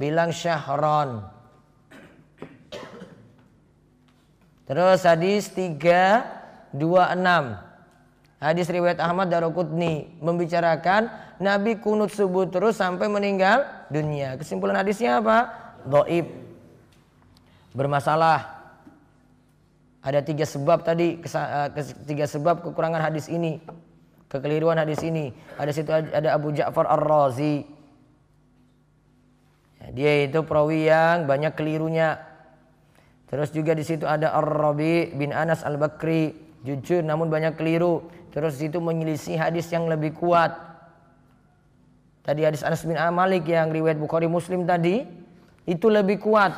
Bilang 0.00 0.32
syahron. 0.32 1.20
Terus 4.64 5.04
hadis 5.04 5.52
326. 5.52 7.69
Hadis 8.40 8.72
riwayat 8.72 8.96
Ahmad 9.04 9.28
Daruqutni 9.28 10.16
membicarakan 10.16 11.12
Nabi 11.36 11.76
kunut 11.76 12.08
subuh 12.08 12.48
terus 12.48 12.80
sampai 12.80 13.04
meninggal 13.04 13.68
dunia. 13.92 14.40
Kesimpulan 14.40 14.80
hadisnya 14.80 15.20
apa? 15.20 15.52
Doib. 15.84 16.24
Bermasalah. 17.76 18.60
Ada 20.00 20.24
tiga 20.24 20.48
sebab 20.48 20.80
tadi, 20.80 21.20
eh, 21.20 21.68
tiga 22.08 22.24
sebab 22.24 22.64
kekurangan 22.64 23.12
hadis 23.12 23.28
ini. 23.28 23.60
Kekeliruan 24.32 24.80
hadis 24.80 25.04
ini. 25.04 25.36
Ada 25.60 25.70
situ 25.76 25.92
ada 25.92 26.28
Abu 26.32 26.56
Ja'far 26.56 26.88
Ar-Razi. 26.88 27.68
Ya, 29.84 29.86
dia 29.92 30.12
itu 30.24 30.40
perawi 30.48 30.88
yang 30.88 31.28
banyak 31.28 31.52
kelirunya. 31.52 32.16
Terus 33.28 33.52
juga 33.52 33.76
di 33.76 33.84
situ 33.84 34.08
ada 34.08 34.32
Ar-Rabi 34.32 35.12
bin 35.12 35.36
Anas 35.36 35.60
Al-Bakri, 35.60 36.32
jujur 36.64 37.04
namun 37.04 37.28
banyak 37.28 37.60
keliru. 37.60 38.08
Terus 38.30 38.62
itu 38.62 38.78
menyelisih 38.78 39.36
hadis 39.38 39.66
yang 39.74 39.90
lebih 39.90 40.14
kuat. 40.14 40.54
Tadi 42.22 42.46
hadis 42.46 42.62
Anas 42.62 42.86
bin 42.86 42.94
Malik 42.94 43.48
yang 43.50 43.74
riwayat 43.74 43.98
Bukhari 43.98 44.30
Muslim 44.30 44.62
tadi 44.62 45.02
itu 45.66 45.86
lebih 45.90 46.22
kuat. 46.22 46.54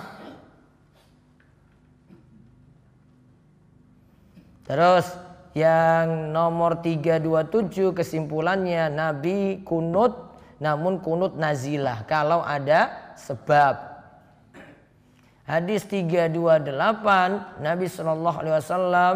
Terus 4.69 5.07
yang 5.53 6.33
nomor 6.33 6.81
327 6.81 7.93
kesimpulannya 7.93 8.89
Nabi 8.89 9.61
kunut 9.65 10.33
namun 10.63 11.03
kunut 11.03 11.35
nazilah 11.35 12.07
kalau 12.07 12.41
ada 12.41 13.15
sebab. 13.19 13.93
Hadis 15.43 15.83
328 15.91 16.71
Nabi 17.61 17.87
Shallallahu 17.91 18.37
alaihi 18.39 18.57
wasallam 18.63 19.15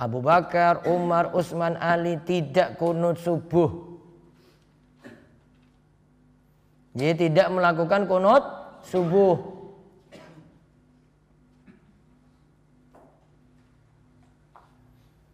Abu 0.00 0.24
Bakar, 0.24 0.88
Umar, 0.88 1.36
Utsman, 1.36 1.76
Ali 1.76 2.16
tidak 2.24 2.80
kunut 2.80 3.20
subuh. 3.20 4.00
Jadi 6.96 7.28
tidak 7.28 7.52
melakukan 7.52 8.08
kunut 8.08 8.40
subuh. 8.80 9.60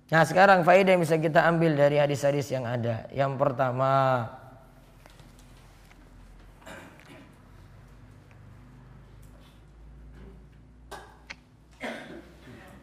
Nah 0.07 0.23
sekarang 0.27 0.67
faedah 0.67 0.99
yang 0.99 1.03
bisa 1.03 1.19
kita 1.19 1.47
ambil 1.47 1.79
dari 1.79 2.03
hadis-hadis 2.03 2.51
yang 2.51 2.67
ada. 2.67 3.07
Yang 3.15 3.39
pertama, 3.39 4.27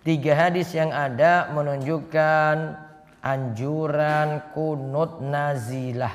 Tiga 0.04 0.36
hadis 0.36 0.76
yang 0.76 0.92
ada 0.92 1.48
menunjukkan 1.56 2.76
anjuran 3.24 4.44
kunut 4.52 5.24
nazilah. 5.24 6.12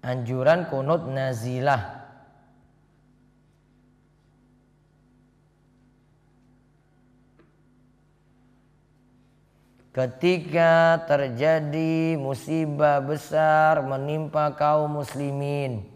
Anjuran 0.00 0.64
kunut 0.72 1.04
nazilah. 1.12 2.00
Ketika 9.92 11.04
terjadi 11.04 12.16
musibah 12.16 13.04
besar 13.04 13.84
menimpa 13.84 14.56
kaum 14.56 15.04
muslimin, 15.04 15.91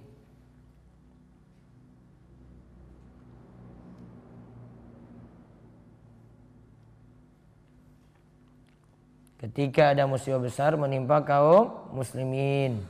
ketika 9.47 9.95
ada 9.95 10.11
musibah 10.11 10.43
besar 10.43 10.75
menimpa 10.75 11.23
kaum 11.23 11.71
muslimin. 11.95 12.83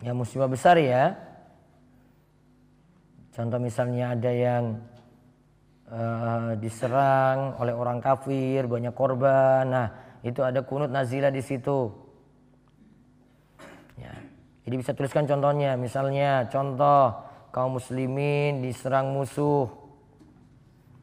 Ya 0.00 0.16
musibah 0.16 0.48
besar 0.48 0.80
ya. 0.80 1.27
Contoh 3.38 3.62
misalnya 3.62 4.18
ada 4.18 4.34
yang 4.34 4.82
uh, 5.86 6.58
diserang 6.58 7.54
oleh 7.62 7.70
orang 7.70 8.02
kafir, 8.02 8.66
banyak 8.66 8.90
korban. 8.90 9.62
Nah, 9.62 9.88
itu 10.26 10.42
ada 10.42 10.66
kunut 10.66 10.90
nazilah 10.90 11.30
di 11.30 11.38
situ. 11.38 11.86
Ya. 13.94 14.10
Jadi 14.66 14.74
bisa 14.82 14.90
tuliskan 14.90 15.30
contohnya. 15.30 15.78
Misalnya 15.78 16.50
contoh 16.50 17.14
kaum 17.54 17.78
muslimin 17.78 18.58
diserang 18.58 19.14
musuh. 19.14 19.70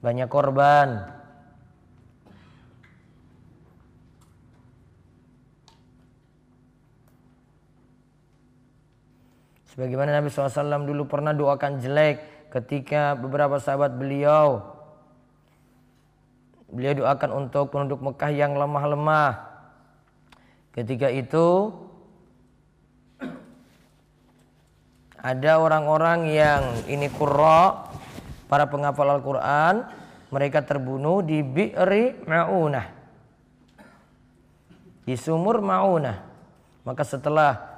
Banyak 0.03 0.27
korban. 0.27 1.14
Sebagaimana 9.75 10.23
Nabi 10.23 10.31
SAW 10.31 10.87
dulu 10.87 11.03
pernah 11.03 11.35
doakan 11.35 11.83
jelek 11.83 12.47
ketika 12.47 13.19
beberapa 13.19 13.59
sahabat 13.59 13.99
beliau 13.99 14.63
beliau 16.71 17.03
doakan 17.03 17.45
untuk 17.45 17.75
penduduk 17.75 17.99
Mekah 17.99 18.31
yang 18.31 18.55
lemah-lemah. 18.55 19.51
Ketika 20.71 21.11
itu 21.11 21.75
ada 25.19 25.59
orang-orang 25.59 26.31
yang 26.31 26.63
ini 26.87 27.11
kurra 27.11 27.91
para 28.45 28.69
penghafal 28.69 29.11
Al-Quran 29.11 29.83
mereka 30.29 30.61
terbunuh 30.61 31.25
di 31.25 31.41
Bi'ri 31.41 32.23
Ma'unah 32.29 32.87
di 35.01 35.17
sumur 35.17 35.65
Ma'unah 35.65 36.21
maka 36.85 37.01
setelah 37.01 37.74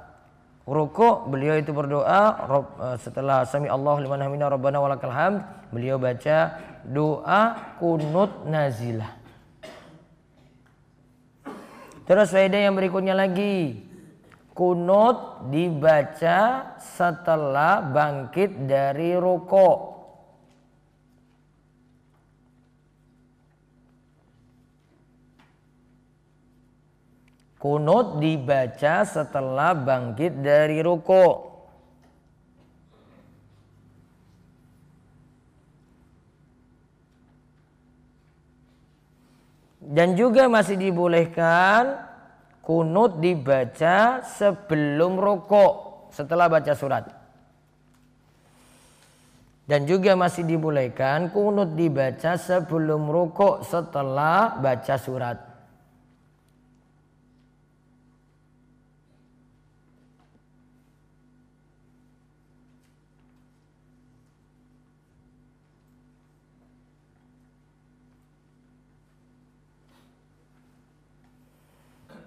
ruku 0.68 1.24
beliau 1.32 1.56
itu 1.56 1.72
berdoa 1.72 2.22
eh, 2.36 2.96
setelah 3.00 3.48
sami 3.48 3.72
Allah 3.72 3.96
liman 3.96 4.20
hamina 4.20 4.52
rabbana 4.52 4.78
walakal 4.78 5.08
hamd 5.08 5.40
beliau 5.72 5.96
baca 5.96 6.60
doa 6.84 7.74
kunut 7.80 8.44
nazilah. 8.44 9.16
Terus 12.04 12.32
faedah 12.32 12.60
yang 12.68 12.76
berikutnya 12.76 13.12
lagi. 13.12 13.84
Kunut 14.56 15.48
dibaca 15.52 16.72
setelah 16.80 17.84
bangkit 17.84 18.66
dari 18.66 19.14
ruku 19.14 19.97
Kunut 27.58 28.22
dibaca 28.22 29.02
setelah 29.02 29.74
bangkit 29.74 30.46
dari 30.46 30.78
ruko. 30.78 31.50
Dan 39.88 40.14
juga 40.14 40.46
masih 40.46 40.78
dibolehkan 40.78 41.98
kunut 42.62 43.18
dibaca 43.18 44.22
sebelum 44.22 45.18
ruko 45.18 45.66
setelah 46.14 46.46
baca 46.46 46.76
surat. 46.76 47.10
Dan 49.66 49.88
juga 49.88 50.14
masih 50.14 50.46
dibolehkan 50.46 51.34
kunut 51.34 51.74
dibaca 51.74 52.38
sebelum 52.38 53.10
ruko 53.10 53.64
setelah 53.64 54.60
baca 54.60 54.94
surat. 55.00 55.47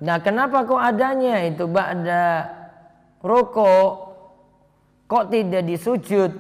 Nah 0.02 0.18
kenapa 0.18 0.66
kok 0.66 0.82
adanya 0.82 1.46
itu 1.46 1.70
ba'da 1.70 2.50
rokok 3.22 3.92
kok 5.06 5.26
tidak 5.30 5.62
disujud? 5.70 6.32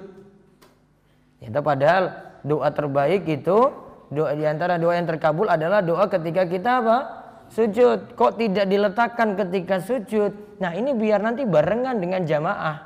Itu 1.41 1.59
padahal 1.61 2.09
doa 2.41 2.69
terbaik 2.73 3.29
itu 3.29 3.57
doa 4.09 4.33
di 4.33 4.45
antara 4.49 4.81
doa 4.81 4.97
yang 4.97 5.05
terkabul 5.05 5.45
adalah 5.45 5.85
doa 5.85 6.09
ketika 6.09 6.49
kita 6.49 6.81
apa? 6.81 6.97
Sujud. 7.51 8.17
Kok 8.17 8.39
tidak 8.41 8.65
diletakkan 8.65 9.37
ketika 9.37 9.77
sujud? 9.83 10.57
Nah 10.57 10.73
ini 10.73 10.97
biar 10.97 11.21
nanti 11.21 11.45
barengan 11.45 11.99
dengan 12.01 12.25
jamaah. 12.25 12.77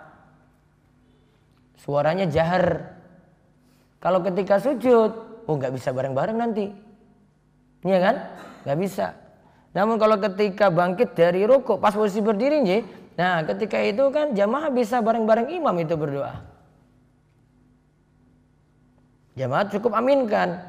Suaranya 1.79 2.25
jahar. 2.25 2.97
Kalau 4.01 4.25
ketika 4.25 4.57
sujud, 4.57 5.11
oh 5.45 5.53
nggak 5.55 5.73
bisa 5.77 5.93
bareng-bareng 5.93 6.37
nanti. 6.37 6.65
Iya 7.85 7.99
kan? 8.01 8.15
Nggak 8.65 8.79
bisa. 8.81 9.07
Namun 9.75 9.99
kalau 9.99 10.15
ketika 10.15 10.71
bangkit 10.71 11.19
dari 11.19 11.43
ruku 11.43 11.75
pas 11.75 11.91
posisi 11.91 12.23
berdiri 12.23 12.63
nih, 12.63 12.81
nah 13.19 13.43
ketika 13.43 13.75
itu 13.83 14.07
kan 14.07 14.31
jamaah 14.31 14.71
bisa 14.71 15.03
bareng-bareng 15.03 15.51
imam 15.51 15.75
itu 15.83 15.99
berdoa. 15.99 16.39
Jamaah 19.35 19.67
cukup 19.67 19.91
aminkan. 19.99 20.63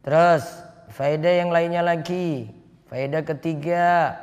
Terus 0.00 0.48
faedah 0.96 1.44
yang 1.44 1.52
lainnya 1.52 1.84
lagi, 1.84 2.48
faedah 2.88 3.20
ketiga 3.20 4.16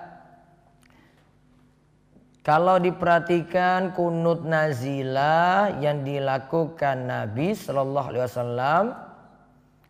kalau 2.47 2.79
diperhatikan 2.79 3.91
kunut 3.91 4.47
nazilah 4.47 5.83
yang 5.83 6.07
dilakukan 6.07 7.03
Nabi 7.03 7.51
Shallallahu 7.51 8.07
Alaihi 8.07 8.23
Wasallam 8.23 8.83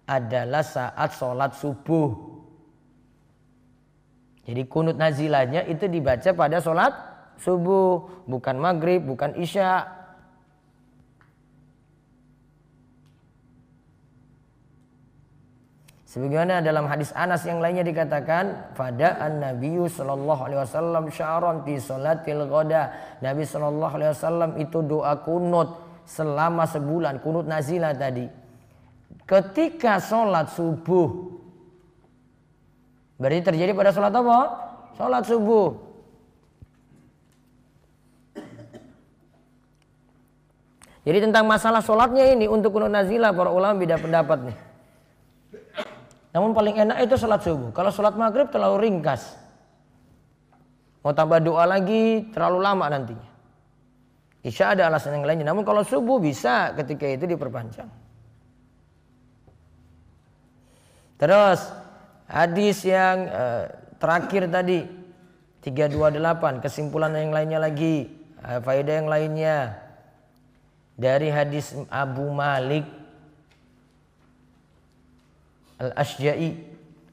adalah 0.09 0.65
saat 0.65 1.13
sholat 1.13 1.53
subuh. 1.53 2.17
Jadi 4.49 4.65
kunut 4.65 4.97
nazilahnya 4.97 5.69
itu 5.69 5.85
dibaca 5.85 6.33
pada 6.33 6.57
sholat 6.57 6.97
subuh, 7.37 8.25
bukan 8.25 8.57
maghrib, 8.57 9.05
bukan 9.05 9.37
isya. 9.37 9.85
Sebagaimana 16.17 16.65
dalam 16.65 16.89
hadis 16.89 17.13
Anas 17.13 17.45
yang 17.45 17.61
lainnya 17.61 17.85
dikatakan 17.85 18.73
pada 18.73 19.21
an 19.21 19.37
Nabi 19.37 19.85
sallallahu 19.85 20.49
alaihi 20.49 20.65
wasallam 20.65 21.13
sya'ran 21.13 21.61
fi 21.61 21.77
salatil 21.77 22.41
ghada. 22.49 22.89
Nabi 23.21 23.45
sallallahu 23.45 23.93
alaihi 23.93 24.17
wasallam 24.17 24.57
itu 24.57 24.81
doa 24.81 25.13
kunut 25.21 25.77
selama 26.09 26.65
sebulan, 26.65 27.21
kunut 27.21 27.45
nazilah 27.45 27.93
tadi. 27.93 28.25
Ketika 29.29 30.01
sholat 30.01 30.49
subuh. 30.57 31.37
Berarti 33.21 33.53
terjadi 33.53 33.77
pada 33.77 33.93
sholat 33.93 34.09
apa? 34.09 34.37
Sholat 34.97 35.21
subuh. 35.21 35.69
Jadi 41.05 41.29
tentang 41.29 41.45
masalah 41.45 41.85
sholatnya 41.85 42.25
ini 42.33 42.49
untuk 42.49 42.73
kunut 42.73 42.89
nazilah 42.89 43.29
para 43.37 43.53
ulama 43.53 43.77
beda 43.77 44.01
pendapat 44.01 44.49
nih. 44.49 44.66
Namun 46.37 46.53
paling 46.53 46.77
enak 46.77 47.01
itu 47.01 47.17
sholat 47.17 47.41
subuh. 47.41 47.73
Kalau 47.73 47.89
sholat 47.89 48.13
maghrib 48.13 48.45
terlalu 48.53 48.85
ringkas. 48.85 49.33
Mau 51.01 51.09
tambah 51.09 51.41
doa 51.41 51.65
lagi 51.65 52.29
terlalu 52.29 52.61
lama 52.61 52.85
nantinya. 52.93 53.29
Isya 54.45 54.77
ada 54.77 54.85
alasan 54.85 55.17
yang 55.17 55.25
lainnya. 55.25 55.49
Namun 55.49 55.65
kalau 55.65 55.81
subuh 55.81 56.21
bisa 56.21 56.77
ketika 56.77 57.09
itu 57.09 57.25
diperpanjang. 57.25 57.89
Terus 61.17 61.73
hadis 62.29 62.85
yang 62.85 63.25
uh, 63.33 63.65
terakhir 63.97 64.45
tadi 64.45 64.85
328 65.65 66.61
kesimpulan 66.61 67.17
yang 67.17 67.33
lainnya 67.33 67.57
lagi 67.65 68.13
uh, 68.45 68.61
faedah 68.61 69.01
yang 69.01 69.09
lainnya 69.09 69.73
dari 70.93 71.33
hadis 71.33 71.73
Abu 71.89 72.29
Malik 72.29 72.85
Al-Asja'i 75.77 76.57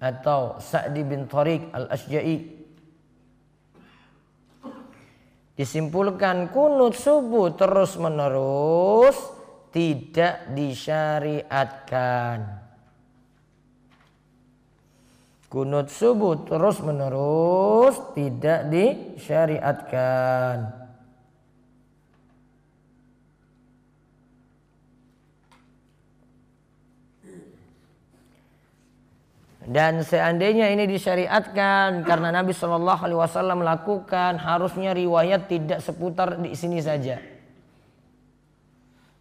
atau 0.01 0.61
Sa'di 0.61 1.05
bin 1.05 1.29
Tariq 1.29 1.63
Al-Asja'i 1.73 2.37
disimpulkan 5.55 6.51
kunut 6.51 6.99
subuh 6.99 7.55
terus 7.55 7.97
menerus 7.97 9.17
tidak 9.71 10.51
disyariatkan 10.53 12.65
kunut 15.55 15.87
subuh 15.87 16.43
terus 16.43 16.83
menerus 16.83 17.95
tidak 18.19 18.67
disyariatkan. 18.75 20.84
Dan 29.65 30.05
seandainya 30.05 30.69
ini 30.69 30.85
disyariatkan 30.85 32.05
karena 32.05 32.29
Nabi 32.29 32.53
Shallallahu 32.53 33.01
Alaihi 33.01 33.21
Wasallam 33.21 33.65
melakukan, 33.65 34.37
harusnya 34.37 34.93
riwayat 34.93 35.49
tidak 35.49 35.81
seputar 35.81 36.37
di 36.37 36.53
sini 36.53 36.85
saja. 36.85 37.17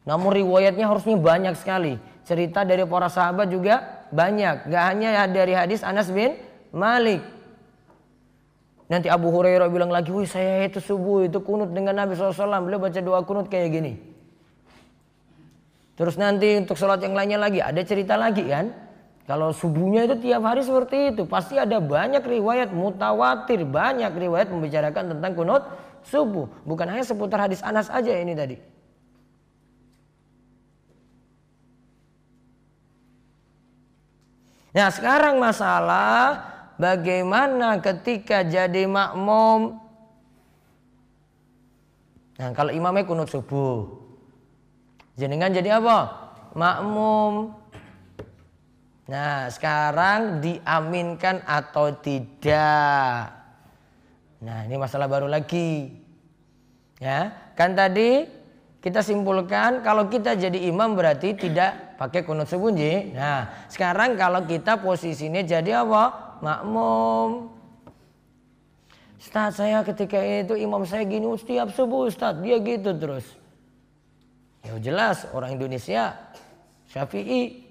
Namun 0.03 0.35
riwayatnya 0.35 0.83
harusnya 0.91 1.15
banyak 1.15 1.55
sekali. 1.55 1.95
Cerita 2.27 2.67
dari 2.67 2.83
para 2.83 3.07
sahabat 3.07 3.47
juga 3.47 4.03
banyak. 4.11 4.67
Gak 4.67 4.83
hanya 4.83 5.23
dari 5.31 5.55
hadis 5.55 5.79
Anas 5.79 6.11
bin 6.11 6.35
Malik. 6.75 7.23
Nanti 8.91 9.07
Abu 9.07 9.31
Hurairah 9.31 9.71
bilang 9.71 9.87
lagi, 9.87 10.11
wih 10.11 10.27
saya 10.27 10.67
itu 10.67 10.83
subuh 10.83 11.23
itu 11.23 11.39
kunut 11.39 11.71
dengan 11.71 11.95
Nabi 11.95 12.19
SAW. 12.19 12.67
Beliau 12.67 12.83
baca 12.83 12.99
doa 12.99 13.23
kunut 13.23 13.47
kayak 13.47 13.69
gini. 13.71 13.95
Terus 15.95 16.19
nanti 16.19 16.59
untuk 16.59 16.75
sholat 16.75 16.99
yang 16.99 17.15
lainnya 17.15 17.39
lagi, 17.39 17.63
ada 17.63 17.79
cerita 17.85 18.19
lagi 18.19 18.43
kan. 18.43 18.75
Kalau 19.23 19.55
subuhnya 19.55 20.03
itu 20.03 20.19
tiap 20.19 20.43
hari 20.43 20.67
seperti 20.67 21.15
itu. 21.15 21.23
Pasti 21.23 21.55
ada 21.55 21.79
banyak 21.79 22.19
riwayat 22.19 22.75
mutawatir. 22.75 23.63
Banyak 23.63 24.11
riwayat 24.11 24.51
membicarakan 24.51 25.15
tentang 25.15 25.31
kunut 25.31 25.63
subuh. 26.03 26.51
Bukan 26.67 26.91
hanya 26.91 27.07
seputar 27.07 27.47
hadis 27.47 27.63
Anas 27.63 27.87
aja 27.87 28.11
ini 28.11 28.35
tadi. 28.35 28.59
Nah 34.73 34.89
sekarang 34.91 35.39
masalah 35.39 36.43
bagaimana 36.75 37.79
ketika 37.79 38.43
jadi 38.43 38.89
makmum. 38.89 39.79
Nah 42.41 42.49
kalau 42.51 42.75
imamnya 42.75 43.07
kunut 43.07 43.31
subuh. 43.31 43.87
Jenengan 45.15 45.53
jadi 45.53 45.79
apa? 45.79 46.11
Makmum. 46.57 47.62
Nah 49.07 49.51
sekarang 49.51 50.39
diaminkan 50.39 51.43
atau 51.43 51.91
tidak. 51.99 53.31
Nah 54.43 54.63
ini 54.63 54.75
masalah 54.79 55.11
baru 55.11 55.27
lagi. 55.27 55.91
Ya 56.99 57.51
kan 57.59 57.75
tadi 57.75 58.43
kita 58.83 58.99
simpulkan 58.99 59.79
kalau 59.79 60.11
kita 60.11 60.35
jadi 60.35 60.67
imam 60.67 60.99
berarti 60.99 61.39
tidak 61.39 61.95
pakai 61.95 62.27
kunut 62.27 62.51
subuh 62.51 62.67
Nah, 63.15 63.47
sekarang 63.71 64.19
kalau 64.19 64.43
kita 64.43 64.75
posisinya 64.83 65.39
jadi 65.39 65.87
apa? 65.87 66.35
Makmum. 66.43 67.47
Ustaz 69.15 69.55
saya 69.55 69.79
ketika 69.87 70.19
itu 70.19 70.59
imam 70.59 70.83
saya 70.83 71.07
gini 71.07 71.23
setiap 71.39 71.71
subuh 71.71 72.11
Ustaz 72.11 72.43
dia 72.43 72.59
gitu 72.59 72.91
terus. 72.91 73.23
Ya 74.67 74.75
jelas 74.83 75.31
orang 75.31 75.55
Indonesia 75.55 76.19
Syafi'i. 76.91 77.62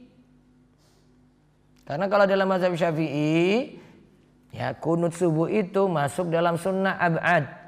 Karena 1.83 2.07
kalau 2.07 2.25
dalam 2.25 2.47
mazhab 2.47 2.75
Syafi'i 2.79 3.79
ya 4.55 4.77
kunut 4.79 5.17
subuh 5.17 5.51
itu 5.51 5.89
masuk 5.91 6.31
dalam 6.31 6.55
sunnah 6.55 6.97
abad. 6.99 7.63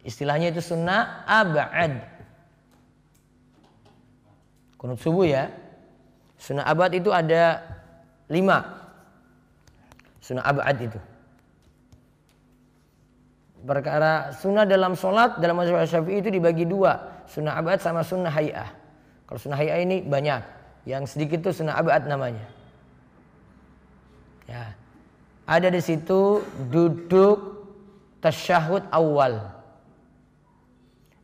Istilahnya 0.00 0.52
itu 0.52 0.64
sunnah 0.64 1.28
abad. 1.28 2.00
Kunut 4.80 4.96
subuh 4.96 5.28
ya. 5.28 5.52
Sunnah 6.40 6.64
abad 6.64 6.88
itu 6.96 7.12
ada 7.12 7.60
lima. 8.32 8.64
Sunnah 10.24 10.44
abad 10.48 10.76
itu. 10.80 11.00
Perkara 13.60 14.32
sunnah 14.40 14.64
dalam 14.64 14.96
sholat 14.96 15.36
dalam 15.36 15.60
mazhab 15.60 15.84
syafi'i 15.84 16.24
itu 16.24 16.32
dibagi 16.32 16.64
dua. 16.64 17.22
Sunnah 17.28 17.60
abad 17.60 17.76
sama 17.76 18.00
sunnah 18.00 18.32
hayah. 18.32 18.72
Kalau 19.28 19.36
sunnah 19.36 19.60
hayah 19.60 19.84
ini 19.84 20.00
banyak. 20.00 20.59
Yang 20.90 21.14
sedikit 21.14 21.46
itu 21.46 21.62
sunnah 21.62 21.78
abad 21.78 22.02
namanya. 22.10 22.42
Ya. 24.50 24.74
Ada 25.46 25.70
di 25.70 25.78
situ 25.78 26.42
duduk 26.70 27.62
tasyahud 28.18 28.82
awal 28.90 29.60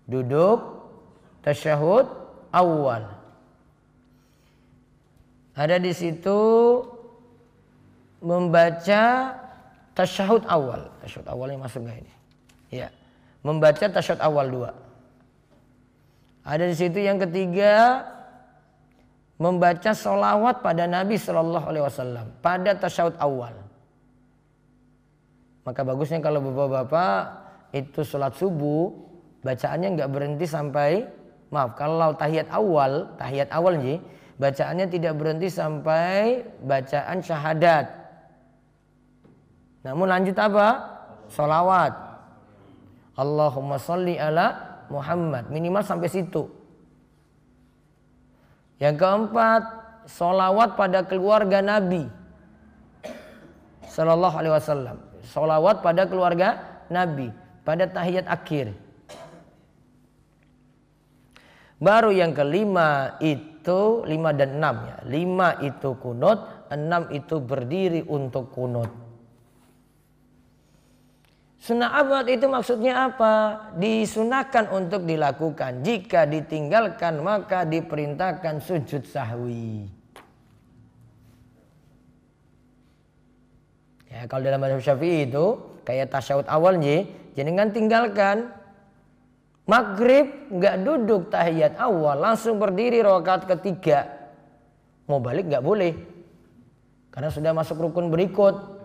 duduk 0.06 0.86
tasyahud 1.42 2.06
awal. 2.54 3.02
Ada 5.56 5.82
di 5.82 5.92
situ 5.92 6.38
membaca 8.22 9.34
tasyahud 9.92 10.46
awal. 10.46 10.88
Tasyahud 11.02 11.26
awalnya 11.26 11.58
masuk 11.66 11.84
nggak 11.84 11.98
ini? 12.00 12.12
Ya. 12.70 12.88
Membaca 13.42 13.86
tasyahud 13.90 14.22
awal 14.22 14.46
dua. 14.50 14.70
Ada 16.46 16.70
di 16.70 16.76
situ 16.78 16.98
yang 17.02 17.18
ketiga 17.18 18.06
membaca 19.36 19.92
solawat 19.92 20.64
pada 20.64 20.88
Nabi 20.88 21.20
Shallallahu 21.20 21.66
Alaihi 21.68 21.84
Wasallam 21.84 22.26
pada 22.40 22.72
tasyahud 22.72 23.16
awal. 23.20 23.52
Maka 25.66 25.80
bagusnya 25.82 26.22
kalau 26.22 26.40
bapak-bapak 26.40 27.20
itu 27.74 28.00
sholat 28.06 28.32
subuh 28.38 28.94
bacaannya 29.44 29.98
nggak 29.98 30.10
berhenti 30.10 30.46
sampai 30.48 31.04
maaf 31.52 31.76
kalau 31.76 32.14
tahiyat 32.16 32.48
awal 32.54 33.12
tahiyat 33.18 33.50
awal 33.52 33.74
nih 33.76 33.98
bacaannya 34.40 34.86
tidak 34.88 35.12
berhenti 35.18 35.52
sampai 35.52 36.40
bacaan 36.64 37.20
syahadat. 37.20 37.86
Namun 39.84 40.06
lanjut 40.08 40.34
apa? 40.34 40.66
Solawat. 41.30 41.92
Allahumma 43.16 43.78
salli 43.78 44.18
ala 44.18 44.80
Muhammad. 44.90 45.48
Minimal 45.50 45.82
sampai 45.82 46.10
situ 46.10 46.55
yang 48.82 48.94
keempat 48.94 49.62
solawat 50.06 50.76
pada 50.76 51.02
keluarga 51.04 51.64
Nabi 51.64 52.06
Sallallahu 53.88 54.36
Alaihi 54.36 54.54
Wasallam 54.54 54.96
solawat 55.24 55.80
pada 55.80 56.04
keluarga 56.04 56.60
Nabi 56.92 57.32
pada 57.64 57.88
tahiyat 57.88 58.28
akhir 58.28 58.76
Baru 61.76 62.08
yang 62.08 62.32
kelima 62.32 63.20
itu 63.20 64.00
lima 64.08 64.32
dan 64.32 64.56
enam 64.56 64.88
ya. 64.88 64.96
Lima 65.04 65.60
itu 65.60 65.92
kunut, 66.00 66.40
enam 66.72 67.12
itu 67.12 67.36
berdiri 67.36 68.00
untuk 68.08 68.48
kunut. 68.48 68.88
Sunnah 71.66 71.98
abad 71.98 72.30
itu 72.30 72.46
maksudnya 72.46 73.10
apa? 73.10 73.66
Disunahkan 73.74 74.70
untuk 74.70 75.02
dilakukan. 75.02 75.82
Jika 75.82 76.22
ditinggalkan 76.22 77.18
maka 77.18 77.66
diperintahkan 77.66 78.62
sujud 78.62 79.02
sahwi. 79.02 79.90
Ya, 84.06 84.30
kalau 84.30 84.46
dalam 84.46 84.62
madhab 84.62 84.78
syafi'i 84.78 85.26
itu 85.26 85.58
kayak 85.82 86.14
tasyahud 86.14 86.46
awal 86.46 86.78
nih, 86.78 87.10
jangan 87.34 87.74
tinggalkan 87.74 88.54
Maghrib 89.66 90.46
nggak 90.46 90.86
duduk 90.86 91.34
tahiyat 91.34 91.74
awal, 91.82 92.22
langsung 92.22 92.62
berdiri 92.62 93.02
rakaat 93.02 93.50
ketiga. 93.50 94.06
Mau 95.10 95.18
balik 95.18 95.50
nggak 95.50 95.66
boleh, 95.66 95.98
karena 97.10 97.34
sudah 97.34 97.50
masuk 97.50 97.82
rukun 97.82 98.06
berikut. 98.06 98.75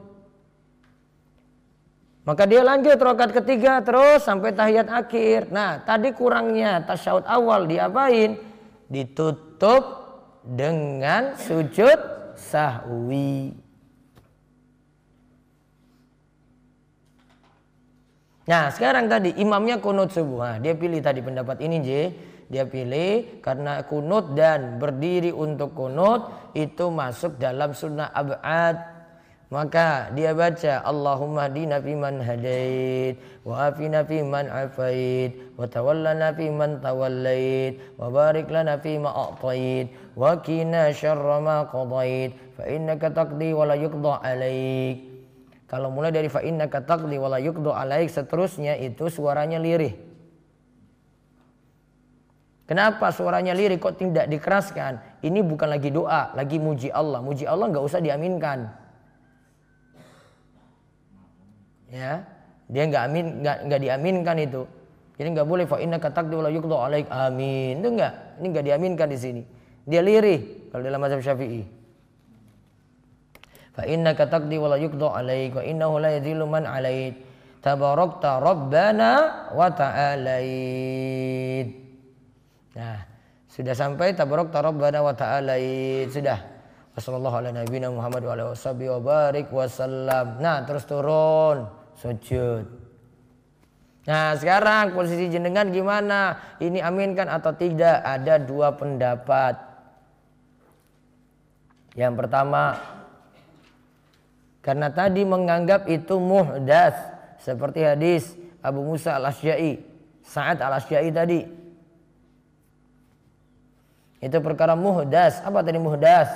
Maka 2.22 2.46
dia 2.46 2.62
lanjut 2.62 3.02
rokat 3.02 3.34
ketiga 3.34 3.82
terus 3.82 4.22
sampai 4.22 4.54
tahiyat 4.54 4.86
akhir. 4.94 5.50
Nah, 5.50 5.82
tadi 5.82 6.14
kurangnya 6.14 6.86
tasyahud 6.86 7.26
awal 7.26 7.66
diapain? 7.66 8.38
Ditutup 8.86 9.84
dengan 10.46 11.34
sujud 11.34 11.98
sahwi. 12.38 13.58
Nah, 18.46 18.70
sekarang 18.70 19.10
tadi 19.10 19.34
imamnya 19.42 19.82
kunut 19.82 20.14
subuh. 20.14 20.46
Nah, 20.46 20.58
dia 20.62 20.78
pilih 20.78 21.02
tadi 21.02 21.26
pendapat 21.26 21.58
ini, 21.64 21.78
J. 21.82 21.90
Dia 22.52 22.68
pilih 22.68 23.40
karena 23.40 23.80
kunut 23.88 24.36
dan 24.36 24.76
berdiri 24.76 25.32
untuk 25.32 25.72
kunut 25.72 26.52
itu 26.52 26.92
masuk 26.92 27.40
dalam 27.40 27.72
sunnah 27.72 28.12
abad 28.12 28.76
maka 29.52 30.08
dia 30.16 30.32
baca 30.32 30.80
Allahumma 30.80 31.52
dina 31.52 31.84
fi 31.84 31.92
man 31.92 32.24
hadait 32.24 33.20
wa 33.44 33.68
afina 33.68 34.00
fi 34.08 34.24
man 34.24 34.48
afait 34.48 35.36
wa 35.60 35.68
tawallana 35.68 36.32
fi 36.32 36.48
man 36.48 36.80
tawallait 36.80 37.76
wa 38.00 38.08
barik 38.08 38.48
lana 38.48 38.80
fi 38.80 38.96
ma 38.96 39.12
a'tait 39.12 39.92
wa 40.16 40.40
qina 40.40 40.96
syarra 40.96 41.44
ma 41.44 41.68
qadait 41.68 42.32
fa 42.56 42.64
innaka 42.64 43.12
taqdi 43.12 43.52
wa 43.52 43.68
la 43.68 43.76
yuqda 43.76 44.24
alaik 44.24 45.04
kalau 45.68 45.92
mulai 45.92 46.16
dari 46.16 46.32
fa 46.32 46.40
innaka 46.48 46.88
taqdi 46.88 47.20
wa 47.20 47.28
la 47.28 47.44
yuqda 47.44 47.76
alaik 47.76 48.08
seterusnya 48.08 48.80
itu 48.80 49.12
suaranya 49.12 49.60
lirih 49.60 50.10
Kenapa 52.72 53.12
suaranya 53.12 53.52
lirih 53.52 53.84
kok 53.84 54.00
tidak 54.00 54.32
dikeraskan? 54.32 55.20
Ini 55.20 55.44
bukan 55.44 55.76
lagi 55.76 55.92
doa, 55.92 56.32
lagi 56.32 56.56
muji 56.56 56.88
Allah. 56.88 57.20
Muji 57.20 57.44
Allah 57.44 57.68
nggak 57.68 57.84
usah 57.84 58.00
diaminkan 58.00 58.81
ya. 61.92 62.24
Dia 62.72 62.84
nggak 62.88 63.04
amin 63.04 63.26
nggak 63.44 63.58
nggak 63.68 63.80
diaminkan 63.84 64.40
itu. 64.40 64.64
Jadi 65.20 65.28
nggak 65.38 65.46
boleh 65.46 65.68
fa 65.68 65.78
inna 65.78 66.00
katak 66.00 66.32
la 66.32 66.48
yuqda 66.48 66.76
alaik. 66.88 67.06
Amin. 67.12 67.84
Itu 67.84 67.94
nggak? 67.94 68.40
Ini 68.40 68.46
nggak 68.48 68.66
diaminkan 68.66 69.08
di 69.12 69.18
sini. 69.20 69.44
Dia 69.84 70.00
lirih 70.00 70.72
kalau 70.72 70.82
dalam 70.88 71.04
mazhab 71.04 71.20
syafi'i. 71.20 71.62
Fa 73.76 73.84
inna 73.86 74.16
katak 74.16 74.48
la 74.48 74.80
yuqda 74.80 75.08
alaik 75.20 75.60
wa 75.60 75.64
innahu 75.68 76.00
la 76.00 76.16
yadhillu 76.16 76.48
man 76.48 76.64
alaik 76.64 77.28
rabbana 77.62 79.12
wa 79.54 79.70
ta'alait 79.70 81.68
nah 82.72 82.98
sudah 83.52 83.76
sampai? 83.76 84.16
Tabarakta 84.16 84.64
rabbana 84.64 85.04
wa 85.04 85.12
ta'alait 85.12 86.08
sudah. 86.08 86.40
Wassalamualaikum 86.96 88.00
warahmatullahi 88.00 88.56
wabarakatuh. 88.56 90.40
Nah, 90.40 90.64
terus 90.64 90.88
turun 90.88 91.81
sujud. 92.00 92.66
Nah 94.06 94.34
sekarang 94.34 94.98
posisi 94.98 95.30
jenengan 95.30 95.70
gimana? 95.70 96.38
Ini 96.58 96.82
aminkan 96.82 97.30
atau 97.30 97.54
tidak? 97.54 98.02
Ada 98.02 98.42
dua 98.42 98.74
pendapat. 98.74 99.56
Yang 101.94 102.14
pertama, 102.24 102.80
karena 104.64 104.88
tadi 104.94 105.22
menganggap 105.28 105.90
itu 105.92 106.22
muhdas 106.22 106.96
seperti 107.42 107.84
hadis 107.84 108.32
Abu 108.62 108.86
Musa 108.86 109.18
al 109.18 109.28
Asyai, 109.28 109.82
Sa'ad 110.22 110.62
al 110.62 110.78
Asyai 110.78 111.10
tadi. 111.12 111.42
Itu 114.22 114.38
perkara 114.38 114.78
muhdas. 114.78 115.42
Apa 115.42 115.66
tadi 115.66 115.82
muhdas? 115.82 116.30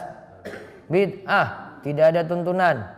Bid'ah, 0.89 1.78
tidak 1.86 2.06
ada 2.13 2.22
tuntunan. 2.26 2.94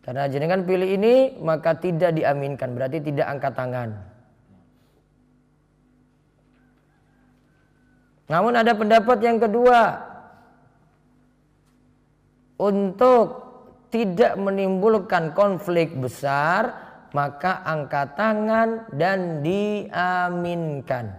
Karena 0.00 0.24
jenengan 0.32 0.64
pilih 0.64 0.88
ini 0.96 1.36
maka 1.44 1.76
tidak 1.76 2.16
diaminkan, 2.16 2.72
berarti 2.72 3.04
tidak 3.04 3.26
angkat 3.28 3.52
tangan. 3.52 3.90
Namun 8.30 8.52
ada 8.56 8.72
pendapat 8.72 9.18
yang 9.20 9.36
kedua 9.42 10.00
untuk 12.56 13.50
tidak 13.90 14.38
menimbulkan 14.38 15.34
konflik 15.34 15.92
besar 15.98 16.88
maka 17.10 17.66
angkat 17.66 18.14
tangan 18.14 18.86
dan 18.94 19.42
diaminkan. 19.42 21.10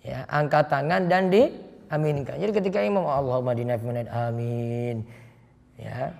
Ya, 0.00 0.24
angkat 0.32 0.68
tangan 0.72 1.12
dan 1.12 1.28
diaminkan. 1.28 2.40
Jadi 2.40 2.52
ketika 2.56 2.80
imam 2.80 3.04
Allahumma 3.04 3.52
amin 3.52 5.04
ya. 5.78 6.12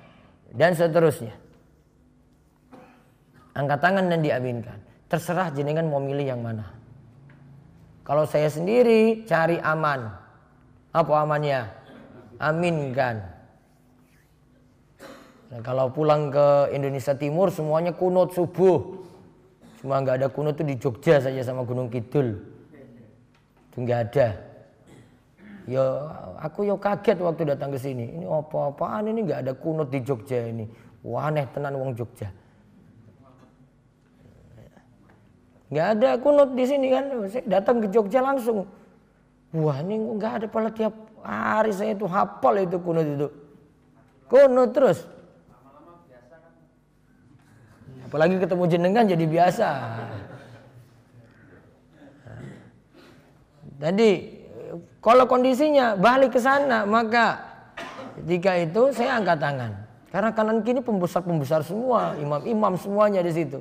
Dan 0.54 0.74
seterusnya. 0.74 1.34
Angkat 3.54 3.78
tangan 3.82 4.06
dan 4.10 4.20
diaminkan. 4.22 4.78
Terserah 5.10 5.50
jenengan 5.54 5.86
mau 5.86 6.02
milih 6.02 6.26
yang 6.26 6.42
mana. 6.42 6.70
Kalau 8.02 8.26
saya 8.26 8.50
sendiri 8.50 9.26
cari 9.26 9.58
aman. 9.62 10.10
Apa 10.94 11.12
amannya? 11.26 11.66
Aminkan. 12.38 13.22
Nah, 15.50 15.60
kalau 15.62 15.90
pulang 15.90 16.34
ke 16.34 16.74
Indonesia 16.74 17.14
Timur 17.14 17.50
semuanya 17.50 17.94
kunut 17.94 18.34
subuh. 18.34 19.06
Cuma 19.78 20.02
nggak 20.02 20.22
ada 20.22 20.28
kunut 20.30 20.58
itu 20.58 20.64
di 20.66 20.74
Jogja 20.78 21.22
saja 21.22 21.42
sama 21.46 21.62
Gunung 21.62 21.90
Kidul. 21.90 22.40
Itu 23.70 23.76
nggak 23.82 24.00
ada 24.10 24.53
Ya 25.64 25.84
aku 26.44 26.68
yo 26.68 26.76
kaget 26.76 27.16
waktu 27.24 27.48
datang 27.48 27.72
ke 27.72 27.80
sini. 27.80 28.20
Ini 28.20 28.28
apa-apaan 28.28 29.08
ini 29.08 29.24
nggak 29.24 29.48
ada 29.48 29.52
kunut 29.56 29.88
di 29.88 30.04
Jogja 30.04 30.44
ini. 30.44 30.68
Wah 31.00 31.32
aneh 31.32 31.48
tenan 31.48 31.72
wong 31.80 31.96
Jogja. 31.96 32.28
Nggak 35.72 35.86
ada 35.96 36.10
kunut 36.20 36.52
di 36.52 36.64
sini 36.68 36.92
kan. 36.92 37.04
Saya 37.32 37.44
datang 37.48 37.80
ke 37.80 37.88
Jogja 37.88 38.20
langsung. 38.20 38.68
Wah 39.56 39.80
ini 39.80 39.96
nggak 39.96 40.32
ada 40.44 40.46
pala 40.52 40.68
tiap 40.68 40.92
hari 41.24 41.72
saya 41.72 41.96
itu 41.96 42.04
hafal 42.04 42.60
itu 42.60 42.76
kunut 42.76 43.06
itu. 43.08 43.28
Kunut 44.28 44.70
terus. 44.76 45.08
Apalagi 48.04 48.36
ketemu 48.36 48.64
jenengan 48.68 49.04
jadi 49.08 49.24
biasa. 49.24 49.68
Tadi 53.80 54.10
kalau 55.02 55.24
kondisinya 55.28 55.98
balik 55.98 56.34
ke 56.34 56.40
sana, 56.40 56.86
maka 56.88 57.42
ketika 58.22 58.56
itu 58.58 58.82
saya 58.94 59.18
angkat 59.18 59.38
tangan. 59.42 59.72
Karena 60.14 60.30
kanan 60.30 60.62
kini 60.62 60.78
pembesar-pembesar 60.78 61.66
semua, 61.66 62.14
imam-imam 62.22 62.78
semuanya 62.78 63.18
di 63.18 63.34
situ. 63.34 63.58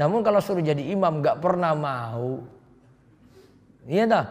Namun 0.00 0.24
kalau 0.24 0.40
suruh 0.40 0.64
jadi 0.64 0.80
imam 0.80 1.20
nggak 1.20 1.44
pernah 1.44 1.76
mau. 1.76 2.40
Iya 3.84 4.08
dah. 4.08 4.26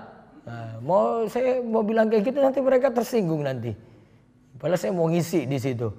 Nah, 0.50 0.82
mau 0.82 1.30
saya 1.30 1.62
mau 1.62 1.86
bilang 1.86 2.10
kayak 2.10 2.26
gitu 2.26 2.42
nanti 2.42 2.58
mereka 2.58 2.90
tersinggung 2.90 3.46
nanti. 3.46 3.78
Padahal 4.58 4.82
saya 4.82 4.90
mau 4.90 5.06
ngisi 5.06 5.46
di 5.46 5.62
situ. 5.62 5.94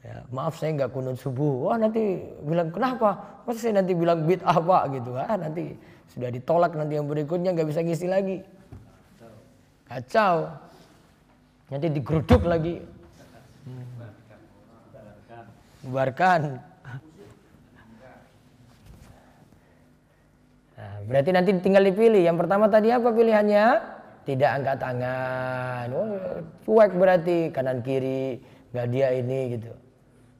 Ya, 0.00 0.24
maaf 0.32 0.56
saya 0.56 0.72
nggak 0.72 0.92
kunut 0.96 1.20
subuh. 1.20 1.68
Wah 1.68 1.76
nanti 1.76 2.24
bilang 2.40 2.72
kenapa? 2.72 3.40
Masa 3.44 3.60
saya 3.60 3.84
nanti 3.84 3.92
bilang 3.92 4.24
bid 4.24 4.40
apa 4.40 4.88
gitu? 4.96 5.12
Ah 5.20 5.36
nanti 5.36 5.76
sudah 6.12 6.28
ditolak 6.28 6.76
nanti 6.76 7.00
yang 7.00 7.08
berikutnya 7.08 7.56
nggak 7.56 7.68
bisa 7.72 7.80
ngisi 7.80 8.06
lagi. 8.06 8.44
Kacau. 9.88 10.52
Nanti 11.72 11.86
digeruduk 11.88 12.42
lagi. 12.44 12.82
Bubarkan. 15.84 16.40
Nah, 20.74 20.94
berarti 21.04 21.30
nanti 21.32 21.50
tinggal 21.60 21.84
dipilih. 21.84 22.24
Yang 22.24 22.36
pertama 22.44 22.66
tadi 22.72 22.88
apa 22.88 23.08
pilihannya? 23.12 23.66
Tidak 24.24 24.50
angkat 24.50 24.76
tangan. 24.80 25.86
Oh, 25.92 26.40
cuek 26.64 26.96
berarti 26.96 27.52
kanan 27.52 27.84
kiri 27.84 28.40
nggak 28.72 28.86
dia 28.88 29.08
ini 29.12 29.60
gitu. 29.60 29.72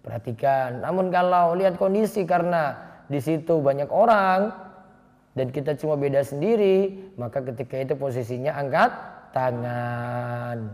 Perhatikan. 0.01 0.81
Namun 0.81 1.13
kalau 1.13 1.53
lihat 1.53 1.77
kondisi 1.77 2.25
karena 2.25 2.77
di 3.13 3.21
situ 3.21 3.61
banyak 3.61 3.93
orang 3.93 4.64
dan 5.35 5.51
kita 5.51 5.75
cuma 5.75 5.99
beda 5.99 6.23
sendiri, 6.23 7.11
maka 7.19 7.43
ketika 7.43 7.75
itu 7.83 7.95
posisinya 7.99 8.55
angkat 8.55 8.91
tangan. 9.35 10.71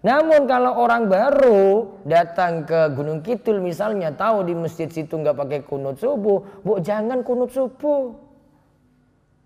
Namun 0.00 0.48
kalau 0.48 0.80
orang 0.80 1.06
baru 1.06 2.00
datang 2.08 2.64
ke 2.64 2.88
Gunung 2.96 3.20
Kidul 3.20 3.60
misalnya 3.60 4.10
tahu 4.10 4.48
di 4.48 4.56
masjid 4.56 4.88
situ 4.88 5.12
nggak 5.12 5.36
pakai 5.38 5.60
kunut 5.62 6.02
subuh, 6.02 6.64
bu 6.66 6.80
jangan 6.80 7.22
kunut 7.22 7.52
subuh. 7.52 8.16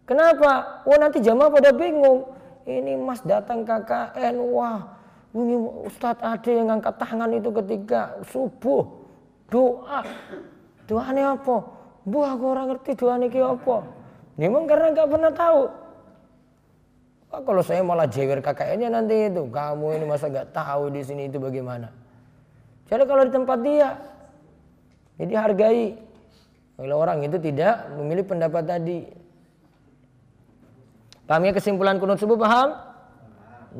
Kenapa? 0.08 0.84
Oh 0.88 0.96
nanti 0.96 1.18
jamaah 1.20 1.50
pada 1.50 1.74
bingung. 1.74 2.32
Ini 2.64 2.96
mas 2.96 3.20
datang 3.26 3.66
KKN, 3.66 4.40
wah 4.40 4.94
ini 5.36 5.52
Ustadz 5.84 6.24
ada 6.24 6.48
yang 6.48 6.70
ngangkat 6.72 6.94
tangan 6.96 7.30
itu 7.34 7.50
ketika 7.60 8.22
subuh 8.30 8.88
doa. 9.50 10.00
Doa 10.86 11.04
ini 11.12 11.22
apa? 11.26 11.83
Bu 12.04 12.20
aku 12.20 12.44
orang 12.52 12.76
ngerti 12.76 12.92
doa 13.00 13.16
ini 13.16 13.32
apa. 13.40 13.76
Memang 14.36 14.68
karena 14.68 14.92
nggak 14.92 15.08
pernah 15.08 15.32
tahu. 15.32 15.62
Oh, 17.34 17.42
kalau 17.42 17.62
saya 17.66 17.82
malah 17.82 18.06
jewer 18.06 18.38
KKN-nya 18.38 18.94
nanti 18.94 19.26
itu, 19.26 19.42
kamu 19.50 19.98
ini 19.98 20.04
masa 20.06 20.30
nggak 20.30 20.54
tahu 20.54 20.92
di 20.94 21.02
sini 21.02 21.26
itu 21.26 21.42
bagaimana? 21.42 21.90
Kecuali 22.86 23.04
kalau 23.10 23.22
di 23.26 23.32
tempat 23.32 23.58
dia. 23.64 23.90
Jadi 25.18 25.32
hargai. 25.34 25.84
Kalau 26.74 26.96
orang 26.98 27.22
itu 27.26 27.38
tidak 27.42 27.90
memilih 27.98 28.22
pendapat 28.26 28.62
tadi. 28.66 29.06
Paham 31.24 31.42
ya 31.48 31.52
kesimpulan 31.56 31.96
kunut 31.96 32.20
subuh 32.20 32.36
paham? 32.36 32.76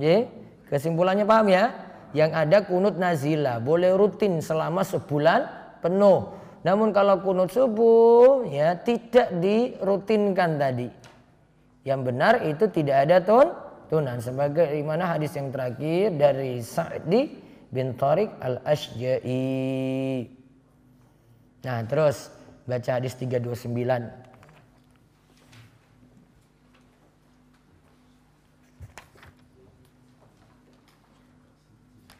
Ya, 0.01 0.27
kesimpulannya 0.73 1.29
paham 1.29 1.47
ya? 1.53 1.71
Yang 2.15 2.31
ada 2.35 2.59
kunut 2.65 2.95
nazila 2.97 3.59
boleh 3.59 3.93
rutin 3.95 4.39
selama 4.39 4.87
sebulan 4.87 5.47
penuh. 5.83 6.44
Namun 6.64 6.92
kalau 6.92 7.24
kunut 7.24 7.52
subuh 7.56 8.44
ya 8.48 8.76
tidak 8.76 9.32
dirutinkan 9.40 10.60
tadi. 10.60 10.90
Yang 11.88 12.02
benar 12.04 12.34
itu 12.44 12.68
tidak 12.68 13.08
ada 13.08 13.18
tun 13.24 13.48
tunan 13.88 14.20
sebagai 14.20 14.68
mana 14.84 15.08
hadis 15.16 15.34
yang 15.40 15.50
terakhir 15.50 16.14
dari 16.14 16.60
Sa'di 16.60 17.22
bin 17.72 17.96
Tariq 17.96 18.30
al-Ashja'i. 18.44 20.28
Nah, 21.64 21.80
terus 21.88 22.30
baca 22.68 22.90
hadis 23.00 23.16
329. 23.18 24.30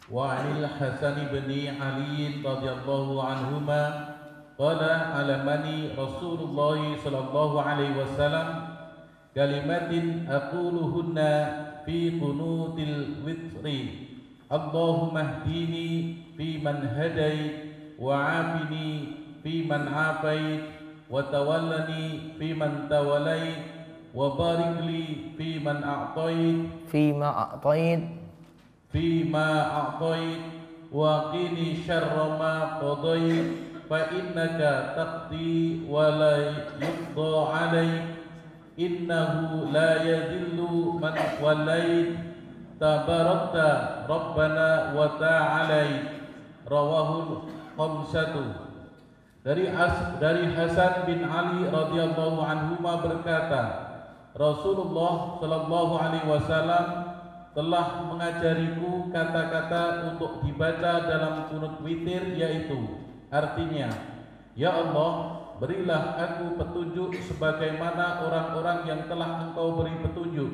وعن 0.10 0.58
الحسن 0.58 1.16
بن 1.30 1.50
علي 1.78 2.42
رضي 2.42 2.70
الله 2.82 3.08
عنهما 3.30 3.82
قال 4.59 4.79
علمني 5.17 5.99
رسول 5.99 6.39
الله 6.39 6.97
صلى 7.05 7.19
الله 7.19 7.63
عليه 7.63 7.93
وسلم 8.03 8.49
كلمات 9.35 9.93
أقولهن 10.31 11.19
في 11.87 12.23
قنوت 12.23 12.79
الوتر. 12.79 13.67
اللهم 14.53 15.15
اهديني 15.17 15.91
فيمن 16.37 16.79
هديت 16.97 17.55
وعافني 17.99 18.91
فيمن 19.43 19.83
عافيت 19.89 20.65
وتولني 21.11 22.05
فيمن 22.39 22.73
توليت 22.91 23.63
وبارك 24.15 24.77
لي 24.87 25.05
فيمن 25.39 25.83
أعطيت 25.83 26.59
فيما 26.93 27.27
أعطيت 27.27 28.05
فيما 28.93 29.51
أعطيت 29.79 30.43
وقني 30.93 31.69
شر 31.87 32.17
ما 32.39 32.79
قضيت. 32.79 33.74
فإنك 33.90 34.60
تقضي 34.98 35.86
ولا 35.90 36.38
يقضى 36.38 37.34
عليك 37.54 38.06
إنه 38.80 39.34
لا 39.74 39.92
يذل 40.04 40.60
من 41.02 41.16
وليت 41.44 42.10
تباركت 42.80 43.58
ربنا 44.10 44.68
وتعاليت 44.96 46.06
رواه 46.72 47.10
الخمسة 47.28 48.36
dari 49.40 49.72
As, 49.72 50.20
dari 50.20 50.52
Hasan 50.52 51.08
bin 51.08 51.24
Ali 51.24 51.64
radhiyallahu 51.72 52.44
anhu 52.44 52.76
berkata 52.84 53.88
Rasulullah 54.36 55.40
sallallahu 55.40 55.94
alaihi 55.96 56.28
wasallam 56.28 56.86
telah 57.56 58.04
mengajariku 58.04 59.10
kata-kata 59.10 60.12
untuk 60.12 60.44
dibaca 60.44 61.08
dalam 61.08 61.50
kunut 61.50 61.82
witir 61.82 62.36
yaitu 62.36 63.00
artinya 63.31 63.89
ya 64.59 64.73
Allah 64.73 65.13
berilah 65.63 66.19
aku 66.19 66.59
petunjuk 66.59 67.21
sebagaimana 67.25 68.25
orang-orang 68.27 68.89
yang 68.89 69.01
telah 69.07 69.49
engkau 69.49 69.79
beri 69.79 69.95
petunjuk. 70.03 70.51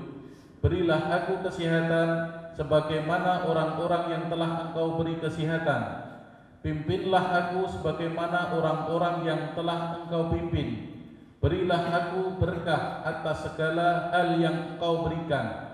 Berilah 0.61 1.00
aku 1.09 1.40
kesehatan 1.40 2.09
sebagaimana 2.54 3.48
orang-orang 3.48 4.12
yang 4.12 4.24
telah 4.28 4.68
engkau 4.68 5.00
beri 5.00 5.16
kesehatan 5.16 6.11
Pimpinlah 6.61 7.24
aku 7.40 7.72
sebagaimana 7.72 8.52
orang-orang 8.52 9.24
yang 9.24 9.40
telah 9.56 9.96
engkau 9.96 10.28
pimpin. 10.28 10.92
Berilah 11.40 11.88
aku 11.88 12.37
berkah 12.37 13.00
atas 13.00 13.48
segala 13.48 14.12
hal 14.12 14.37
yang 14.37 14.76
engkau 14.76 15.09
berikan. 15.09 15.72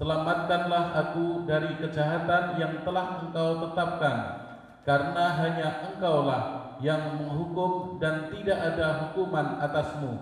Selamatkanlah 0.00 0.96
aku 0.96 1.44
dari 1.44 1.76
kejahatan 1.76 2.56
yang 2.56 2.80
telah 2.80 3.20
engkau 3.20 3.60
tetapkan 3.60 4.41
Karena 4.82 5.38
hanya 5.38 5.68
engkaulah 5.90 6.42
yang 6.82 7.22
menghukum 7.22 8.02
dan 8.02 8.26
tidak 8.34 8.58
ada 8.58 8.86
hukuman 9.06 9.62
atasmu. 9.62 10.18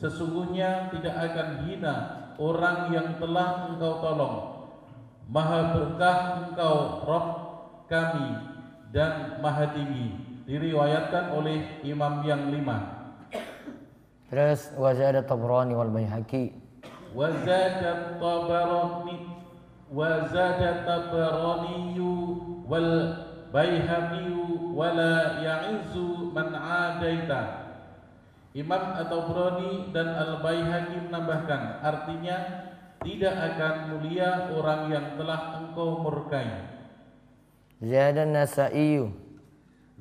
Sesungguhnya 0.00 0.88
tidak 0.94 1.12
akan 1.12 1.48
hina 1.68 1.94
orang 2.40 2.88
yang 2.94 3.20
telah 3.20 3.68
engkau 3.68 4.00
tolong. 4.00 4.36
Maha 5.28 5.76
berkah 5.76 6.18
engkau 6.48 7.04
Rob 7.04 7.26
kami 7.90 8.32
dan 8.88 9.36
maha 9.44 9.68
tinggi 9.76 10.16
diriwayatkan 10.48 11.36
oleh 11.36 11.84
imam 11.84 12.24
yang 12.24 12.48
lima. 12.48 12.96
Terus 14.32 14.72
wazada 14.80 15.20
tabrani 15.20 15.76
wal 15.76 15.92
baihaqi 15.92 16.52
wazada 17.16 18.16
tabrani 18.20 19.16
wazada 19.92 20.84
tabrani 20.84 21.96
wal 22.68 22.92
Baihaqi 23.48 24.28
wala 24.76 25.40
ya'izu 25.40 26.30
man 26.36 26.52
adaita. 26.52 27.68
Imam 28.52 28.96
atau 28.96 29.28
Broni 29.28 29.92
dan 29.92 30.12
Al 30.12 30.44
Baihaqi 30.44 31.08
menambahkan 31.08 31.80
artinya 31.84 32.36
tidak 33.00 33.34
akan 33.54 33.74
mulia 33.94 34.50
orang 34.52 34.90
yang 34.90 35.06
telah 35.14 35.62
engkau 35.62 36.02
murkai. 36.02 36.48
Zadan 37.78 38.34
Nasaiyu. 38.34 39.14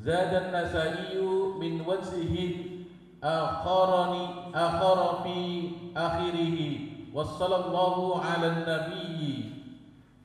Zadan 0.02 0.50
Nasaiyu 0.50 1.62
min 1.62 1.86
wajhihi 1.86 2.86
akharani 3.22 4.50
akhara 4.54 5.22
fi 5.22 5.38
akhirih 5.94 6.56
wassallallahu 7.14 8.18
ala 8.18 8.66
nabiyyi. 8.66 9.57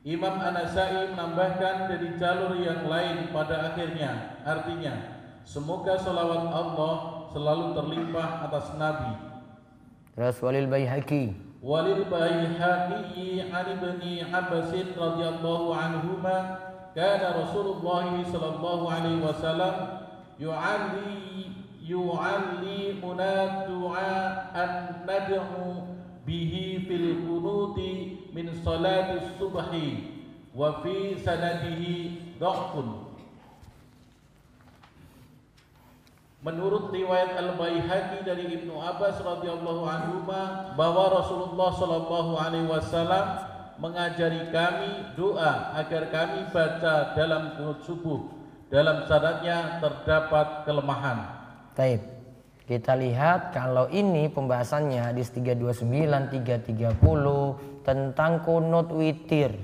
Imam 0.03 0.35
Anasai 0.35 1.15
menambahkan 1.15 1.87
dari 1.87 2.19
jalur 2.19 2.59
yang 2.59 2.91
lain 2.91 3.31
pada 3.31 3.71
akhirnya, 3.71 4.35
artinya, 4.43 4.99
semoga 5.47 5.95
salawat 5.95 6.51
Allah 6.51 6.95
selalu 7.31 7.71
terlimpah 7.71 8.51
atas 8.51 8.75
Nabi. 8.75 9.15
Terus 10.19 10.43
walil 10.43 10.67
bayhaki. 10.67 11.39
Walil 11.63 12.03
bayhaki 12.11 13.47
an 13.47 13.79
ibni 13.79 14.27
Abbas 14.27 14.75
radhiyallahu 14.75 15.71
anhuma 15.71 16.59
kana 16.99 17.39
Rasulullah 17.39 18.11
sallallahu 18.27 18.91
alaihi 18.91 19.23
wasallam 19.23 20.03
yu'alli 20.35 21.55
yu'allimuna 21.79 23.71
du'a 23.71 24.51
an 24.51 24.71
nad'u 25.07 25.87
bihi 26.27 26.91
fil 26.91 27.23
qunuti 27.23 28.12
min 28.33 28.49
salatus 28.65 29.37
subhi 29.37 30.09
wa 30.57 30.81
fi 30.81 31.17
sanadihi 31.21 32.37
dhaqun 32.41 33.13
Menurut 36.43 36.91
riwayat 36.91 37.39
Al-Baihaqi 37.39 38.27
dari 38.27 38.51
Ibnu 38.51 38.75
Abbas 38.75 39.23
radhiyallahu 39.23 39.87
anhu 39.87 40.27
bahwa 40.75 41.23
Rasulullah 41.23 41.71
sallallahu 41.71 42.35
alaihi 42.35 42.67
wasallam 42.67 43.47
mengajari 43.79 44.51
kami 44.51 45.15
doa 45.15 45.71
agar 45.79 46.11
kami 46.11 46.51
baca 46.51 47.15
dalam 47.15 47.55
kunut 47.55 47.87
subuh. 47.87 48.27
Dalam 48.75 49.07
syaratnya 49.07 49.79
terdapat 49.79 50.67
kelemahan. 50.67 51.31
Baik. 51.79 52.03
Kita 52.67 52.99
lihat 52.99 53.55
kalau 53.55 53.87
ini 53.91 54.27
pembahasannya 54.27 55.15
di 55.15 55.23
329, 55.23 55.87
330, 56.43 56.99
tentang 57.83 58.43
kunut 58.43 58.91
witir. 58.91 59.55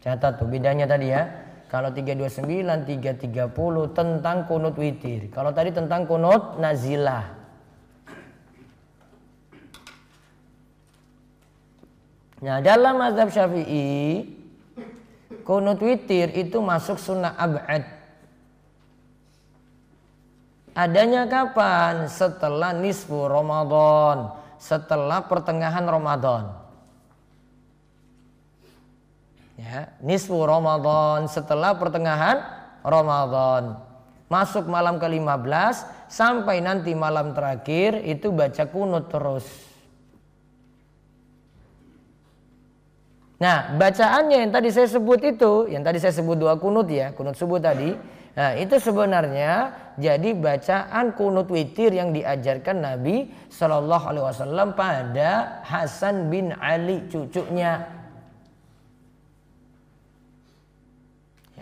Catat 0.00 0.38
tuh 0.38 0.46
bedanya 0.46 0.86
tadi 0.86 1.10
ya. 1.10 1.26
Kalau 1.66 1.90
329 1.90 2.86
330 2.86 3.90
tentang 3.90 4.46
kunut 4.46 4.78
witir. 4.78 5.28
Kalau 5.34 5.50
tadi 5.50 5.74
tentang 5.74 6.06
kunut 6.06 6.62
nazilah. 6.62 7.26
Nah 12.36 12.60
dalam 12.62 13.00
mazhab 13.00 13.32
syafi'i 13.32 14.22
kunut 15.42 15.80
witir 15.82 16.30
itu 16.36 16.62
masuk 16.62 17.00
sunnah 17.00 17.34
abad. 17.34 17.82
Adanya 20.76 21.24
kapan? 21.24 22.04
Setelah 22.04 22.76
nisfu 22.76 23.16
Ramadan, 23.24 24.36
setelah 24.60 25.24
pertengahan 25.24 25.88
Ramadan. 25.88 26.65
Ya, 29.56 29.88
nisfu 30.04 30.36
Ramadan 30.36 31.32
setelah 31.32 31.72
pertengahan 31.80 32.44
Ramadan. 32.84 33.80
Masuk 34.28 34.68
malam 34.68 35.00
ke-15 35.00 35.86
sampai 36.12 36.60
nanti 36.60 36.92
malam 36.92 37.32
terakhir 37.32 38.04
itu 38.04 38.28
baca 38.34 38.68
kunut 38.68 39.08
terus. 39.08 39.46
Nah, 43.36 43.76
bacaannya 43.76 44.48
yang 44.48 44.52
tadi 44.52 44.68
saya 44.72 44.88
sebut 44.88 45.20
itu, 45.24 45.68
yang 45.72 45.84
tadi 45.84 46.00
saya 46.00 46.12
sebut 46.12 46.36
dua 46.36 46.56
kunut 46.56 46.88
ya, 46.88 47.12
kunut 47.12 47.36
subuh 47.36 47.60
tadi, 47.60 47.92
Nah, 48.36 48.52
itu 48.52 48.76
sebenarnya 48.76 49.72
jadi 49.96 50.36
bacaan 50.36 51.16
kunut 51.16 51.48
witir 51.48 51.88
yang 51.88 52.12
diajarkan 52.12 52.84
Nabi 52.84 53.32
Shallallahu 53.48 54.04
alaihi 54.12 54.26
wasallam 54.28 54.76
pada 54.76 55.64
Hasan 55.64 56.28
bin 56.28 56.52
Ali 56.60 57.08
cucunya. 57.08 57.95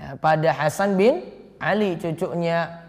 Ya, 0.05 0.21
pada 0.21 0.53
Hasan 0.53 1.01
bin 1.01 1.25
Ali 1.57 1.97
cucunya 1.97 2.85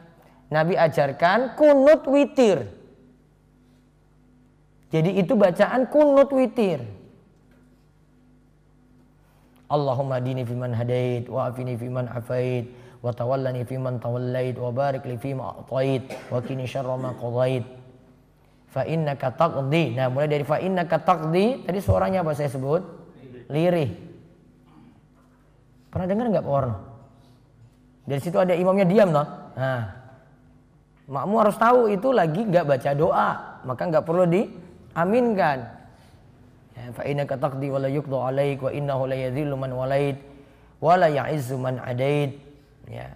Nabi 0.52 0.76
ajarkan 0.76 1.56
kunut 1.56 2.04
witir. 2.12 2.68
Jadi 4.92 5.24
itu 5.24 5.32
bacaan 5.32 5.88
kunut 5.88 6.28
witir. 6.36 6.84
Allahumma 9.72 10.20
dini 10.20 10.44
fiman 10.44 10.76
hadait 10.76 11.26
wa 11.32 11.48
afini 11.48 11.80
fiman 11.80 12.06
afait 12.12 12.68
wa 13.00 13.16
tawallani 13.16 13.64
fiman 13.64 13.96
tawallait 13.98 14.54
wa 14.60 14.70
barik 14.76 15.08
li 15.08 15.16
fima 15.16 15.56
atait 15.56 16.06
wa 16.28 16.44
kini 16.44 16.68
syarra 16.68 17.00
ma 17.00 17.16
qadait. 17.16 17.64
Fa 18.76 18.84
innaka 18.84 19.32
taqdi. 19.32 19.96
Nah 19.96 20.12
mulai 20.12 20.28
dari 20.28 20.44
fa 20.44 20.60
innaka 20.60 21.00
taqdi 21.00 21.64
tadi 21.64 21.80
suaranya 21.80 22.28
apa 22.28 22.36
saya 22.36 22.52
sebut? 22.52 22.84
Lirih. 23.48 23.88
Pernah 25.96 26.08
dengar 26.12 26.28
nggak 26.28 26.44
Pak 26.44 26.95
dari 28.06 28.22
situ 28.22 28.38
ada 28.38 28.54
imamnya 28.54 28.86
diam 28.86 29.10
toh 29.12 29.28
nah 29.58 29.84
makmu 31.06 31.36
harus 31.42 31.58
tahu 31.58 31.92
itu 31.92 32.10
lagi 32.10 32.42
nggak 32.46 32.66
baca 32.66 32.92
doa 32.98 33.30
maka 33.66 33.82
nggak 33.86 34.06
perlu 34.06 34.26
diaminkan 34.30 35.58
ya, 36.74 36.84
fa 36.94 37.04
innaka 37.06 37.38
taqdi 37.38 37.70
wa 37.70 37.80
la 37.82 37.90
yuqda 37.90 38.18
alaik 38.30 38.62
wa 38.62 38.72
innahu 38.74 39.10
la 39.10 39.18
yadhillu 39.18 39.54
man 39.58 39.72
walait 39.74 40.18
wa 40.82 40.94
la 40.98 41.10
ya'izzu 41.10 41.58
man 41.58 41.82
adait 41.82 42.46
Ya. 42.90 43.10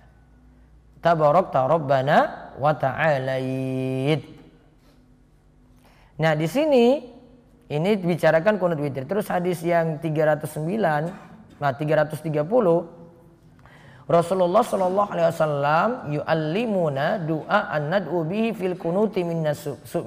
Tabarakta 1.00 1.64
Rabbana 1.70 2.18
wa 2.60 2.74
ta'alait. 2.76 4.20
Nah, 6.20 6.36
di 6.36 6.48
sini 6.50 7.00
ini 7.72 7.92
bicarakan 7.96 8.60
kunut 8.60 8.82
witir. 8.84 9.08
Terus 9.08 9.32
hadis 9.32 9.64
yang 9.64 10.04
309, 10.04 11.08
nah 11.62 11.72
330 11.72 12.99
Rasulullah 14.10 14.66
Shallallahu 14.66 15.10
Alaihi 15.14 15.28
Wasallam 15.30 15.90
yu'allimuna 16.10 17.22
doa 17.30 17.70
an 17.70 17.94
nad'u 17.94 18.26
bihi 18.26 18.58
fil 18.58 18.74
kunuti 18.74 19.22
min, 19.22 19.46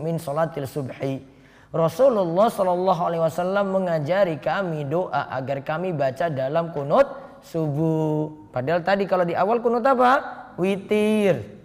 min 0.03 0.17
salatil 0.19 0.67
subhi. 0.67 1.23
Rasulullah 1.71 2.51
Shallallahu 2.51 3.01
Alaihi 3.07 3.23
Wasallam 3.23 3.71
mengajari 3.71 4.43
kami 4.43 4.91
doa 4.91 5.31
agar 5.31 5.63
kami 5.63 5.95
baca 5.95 6.27
dalam 6.27 6.75
kunut 6.75 7.07
subuh. 7.47 8.51
Padahal 8.51 8.83
tadi 8.83 9.07
kalau 9.07 9.23
di 9.23 9.39
awal 9.39 9.63
kunut 9.63 9.87
apa? 9.87 10.19
Witir. 10.59 11.63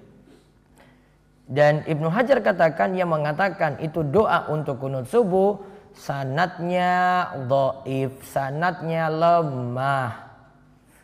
Dan 1.49 1.89
Ibnu 1.89 2.05
Hajar 2.05 2.45
katakan 2.45 2.93
yang 2.93 3.09
mengatakan 3.09 3.81
itu 3.81 4.05
doa 4.05 4.45
untuk 4.53 4.77
kunut 4.77 5.09
subuh 5.09 5.57
sanatnya 5.97 7.25
doif, 7.49 8.13
sanatnya 8.29 9.09
lemah. 9.09 10.26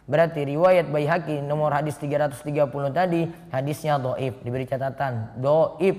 Berarti 0.03 0.43
riwayat 0.43 0.91
Baihaqi 0.91 1.39
nomor 1.39 1.71
hadis 1.71 1.95
330 1.95 2.43
tadi 2.91 3.23
hadisnya 3.55 3.95
doif 3.95 4.35
diberi 4.43 4.67
catatan 4.67 5.31
doif 5.39 5.95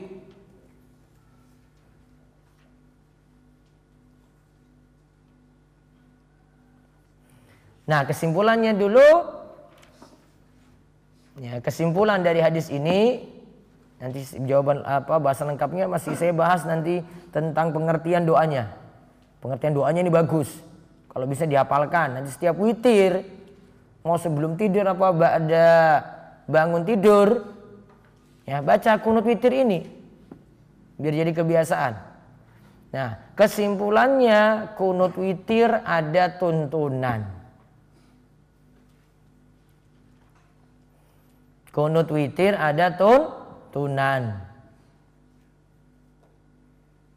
Nah, 7.85 8.01
kesimpulannya 8.09 8.73
dulu 8.81 9.09
ya, 11.37 11.61
kesimpulan 11.61 12.25
dari 12.25 12.41
hadis 12.41 12.73
ini 12.73 13.29
nanti 14.01 14.25
jawaban 14.49 14.81
apa 14.85 15.21
bahasa 15.21 15.45
lengkapnya 15.45 15.85
masih 15.89 16.17
saya 16.17 16.33
bahas 16.33 16.65
nanti 16.65 17.05
tentang 17.29 17.77
pengertian 17.77 18.25
doanya. 18.25 18.73
Pengertian 19.45 19.77
doanya 19.77 20.01
ini 20.01 20.09
bagus. 20.09 20.49
Kalau 21.13 21.29
bisa 21.29 21.45
dihafalkan 21.45 22.17
nanti 22.17 22.33
setiap 22.33 22.57
witir 22.57 23.21
mau 24.05 24.21
sebelum 24.21 24.61
tidur 24.61 24.85
apa 24.85 25.17
ada 25.17 25.67
bangun 26.45 26.85
tidur 26.85 27.57
ya 28.45 28.61
baca 28.61 29.01
kunut 29.01 29.25
witir 29.25 29.51
ini 29.51 29.81
biar 31.01 31.15
jadi 31.25 31.33
kebiasaan. 31.35 31.95
Nah, 32.95 33.35
kesimpulannya 33.35 34.71
kunut 34.79 35.19
witir 35.19 35.67
ada 35.83 36.39
tuntunan. 36.39 37.27
Kunut 41.75 42.07
witir 42.15 42.55
ada 42.55 42.95
tun 42.95 43.35
tunan. 43.75 44.39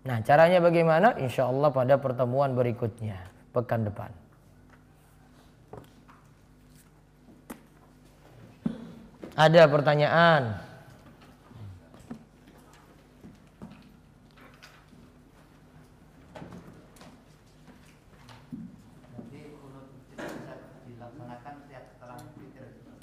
Nah 0.01 0.17
caranya 0.25 0.57
bagaimana? 0.57 1.13
Insya 1.21 1.45
Allah 1.45 1.69
pada 1.69 2.01
pertemuan 2.01 2.57
berikutnya 2.57 3.21
pekan 3.53 3.85
depan. 3.85 4.09
Ada 9.37 9.69
pertanyaan? 9.69 10.57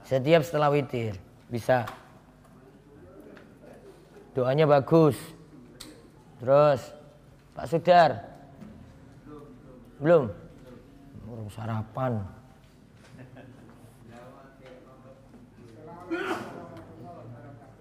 Setiap 0.03 0.43
setelah 0.43 0.75
witir. 0.75 1.15
Bisa. 1.47 1.87
Doanya 4.35 4.67
bagus. 4.67 5.15
Terus 6.43 6.83
Pak 7.55 7.67
Sudar. 7.71 8.11
Belum. 10.03 10.35
Belum 11.31 11.47
sarapan. 11.47 12.27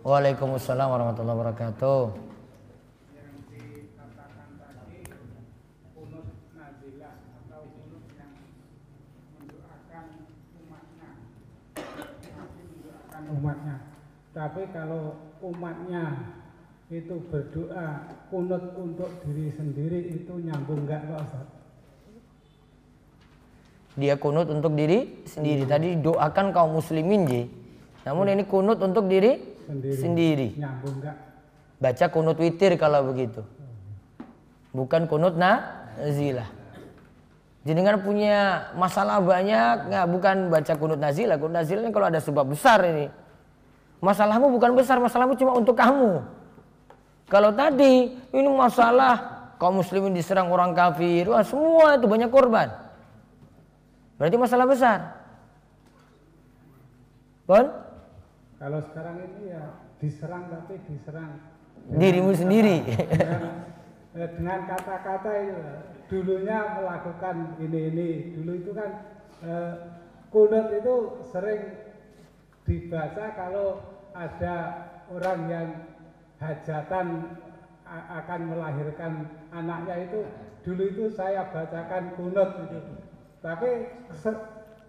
Waalaikumsalam 0.04 0.92
warahmatullahi 0.92 1.38
wabarakatuh. 1.40 2.00
umatnya. 13.34 13.76
Tapi 14.36 14.62
kalau 14.76 15.16
umatnya 15.42 16.36
itu 16.92 17.18
berdoa 17.32 18.04
kunut 18.28 18.64
untuk 18.76 19.10
diri 19.26 19.50
sendiri 19.56 20.00
itu 20.20 20.34
nyambung 20.38 20.84
enggak 20.86 21.02
Pak 21.08 21.20
Ustaz? 21.24 21.48
Dia 23.96 24.20
kunut 24.20 24.52
untuk 24.52 24.76
diri 24.76 25.24
sendiri. 25.26 25.64
Tadi 25.64 25.96
doakan 25.96 26.52
kaum 26.52 26.76
muslimin 26.76 27.24
ji. 27.30 27.44
Namun 28.04 28.36
ini 28.36 28.44
kunut 28.44 28.82
untuk 28.84 29.08
diri 29.08 29.53
sendiri. 29.68 30.00
sendiri. 30.00 30.48
Nyambung? 30.60 31.04
Baca 31.80 32.06
kunut 32.08 32.38
witir 32.40 32.76
kalau 32.80 33.12
begitu. 33.12 33.44
Bukan 34.72 35.06
kunut 35.06 35.36
nazilah. 35.36 36.48
Jadi 37.64 37.80
kan 37.80 38.04
punya 38.04 38.72
masalah 38.76 39.24
banyak, 39.24 39.88
nggak 39.88 40.06
bukan 40.12 40.36
baca 40.52 40.74
kunut 40.76 41.00
nazilah. 41.00 41.40
Kunut 41.40 41.56
nazilah 41.60 41.88
kalau 41.92 42.08
ada 42.12 42.20
sebab 42.20 42.52
besar 42.52 42.84
ini 42.84 43.08
Masalahmu 44.04 44.52
bukan 44.52 44.76
besar, 44.76 45.00
masalahmu 45.00 45.40
cuma 45.40 45.56
untuk 45.56 45.80
kamu. 45.80 46.28
Kalau 47.32 47.56
tadi 47.56 48.12
ini 48.36 48.50
masalah 48.52 49.48
kaum 49.56 49.80
muslimin 49.80 50.12
diserang 50.12 50.52
orang 50.52 50.76
kafir, 50.76 51.24
wah 51.32 51.40
semua 51.40 51.96
itu 51.96 52.04
banyak 52.04 52.28
korban. 52.28 52.68
Berarti 54.20 54.36
masalah 54.36 54.68
besar. 54.68 55.00
Bon? 57.48 57.64
Kalau 58.64 58.80
sekarang 58.80 59.20
ini 59.28 59.52
ya 59.52 59.76
diserang 60.00 60.48
tapi 60.48 60.80
diserang. 60.88 61.36
Dirimu 62.00 62.32
sendiri. 62.32 62.80
Dengan 64.16 64.60
kata-kata 64.72 65.32
itu 65.36 65.60
dulunya 66.08 66.80
melakukan 66.80 67.60
ini 67.60 67.80
ini 67.92 68.10
dulu 68.40 68.52
itu 68.56 68.72
kan 68.72 69.04
eh, 69.44 69.74
kunut 70.32 70.72
itu 70.80 70.96
sering 71.28 71.76
dibaca 72.64 73.36
kalau 73.36 73.84
ada 74.16 74.56
orang 75.12 75.40
yang 75.52 75.68
hajatan 76.40 77.36
akan 77.92 78.42
melahirkan 78.48 79.28
anaknya 79.52 80.08
itu. 80.08 80.24
Dulu 80.64 80.84
itu 80.88 81.04
saya 81.12 81.52
bacakan 81.52 82.16
kunut 82.16 82.64
itu. 82.64 82.80
Tapi 83.44 83.92
se 84.16 84.32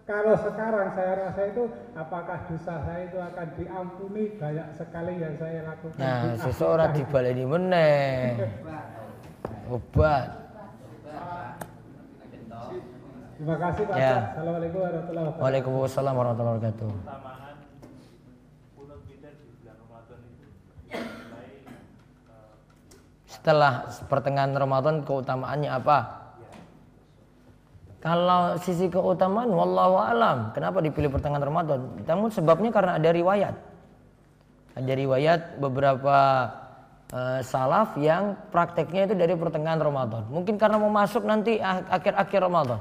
kalau 0.05 0.37
sekarang 0.37 0.93
saya 0.93 1.13
rasa 1.17 1.41
itu 1.49 1.65
apakah 1.97 2.37
dosa 2.45 2.77
saya 2.77 3.09
itu 3.09 3.17
akan 3.17 3.47
diampuni 3.57 4.37
banyak 4.37 4.67
sekali 4.77 5.17
yang 5.17 5.33
saya 5.41 5.65
lakukan. 5.65 5.97
Nah, 5.97 6.21
di 6.29 6.37
seseorang 6.45 6.93
dibaleni 6.93 7.41
meneng 7.41 8.37
Obat. 9.65 10.29
Terima 13.35 13.57
kasih 13.57 13.83
Pak. 13.89 13.97
Ya. 13.97 14.15
Assalamualaikum 14.29 14.79
warahmatullahi 14.79 15.25
wabarakatuh. 15.25 15.41
Waalaikumsalam 15.41 16.13
warahmatullahi 16.13 16.55
wabarakatuh. 16.61 16.91
Setelah 23.25 23.89
pertengahan 24.05 24.53
Ramadan 24.53 25.01
keutamaannya 25.01 25.69
apa? 25.73 26.24
Kalau 28.05 28.53
sisi 28.61 28.85
keutamaan 28.85 29.49
wallahu 29.49 29.97
alam, 29.97 30.53
kenapa 30.53 30.77
dipilih 30.77 31.09
pertengahan 31.09 31.41
Ramadan? 31.41 32.05
Namun 32.05 32.29
sebabnya 32.29 32.69
karena 32.69 33.01
ada 33.01 33.09
riwayat. 33.09 33.57
Ada 34.77 34.93
riwayat 34.93 35.57
beberapa 35.57 36.17
uh, 37.09 37.41
salaf 37.41 37.97
yang 37.97 38.37
prakteknya 38.53 39.09
itu 39.09 39.17
dari 39.17 39.33
pertengahan 39.33 39.81
Ramadan. 39.81 40.21
Mungkin 40.29 40.61
karena 40.61 40.77
mau 40.77 40.93
masuk 40.93 41.25
nanti 41.25 41.57
akhir-akhir 41.65 42.45
Ramadan. 42.45 42.77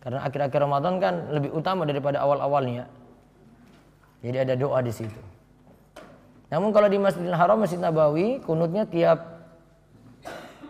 Karena 0.00 0.24
akhir-akhir 0.24 0.56
Ramadan 0.56 0.94
kan 1.04 1.14
lebih 1.28 1.52
utama 1.52 1.84
daripada 1.84 2.24
awal-awalnya. 2.24 2.88
Jadi 4.24 4.36
ada 4.40 4.56
doa 4.56 4.80
di 4.80 4.88
situ. 4.88 5.20
Namun 6.48 6.72
kalau 6.72 6.88
di 6.88 6.96
Masjidil 6.96 7.36
Haram, 7.36 7.60
Masjid 7.60 7.76
Nabawi, 7.76 8.40
kunutnya 8.40 8.88
tiap 8.88 9.44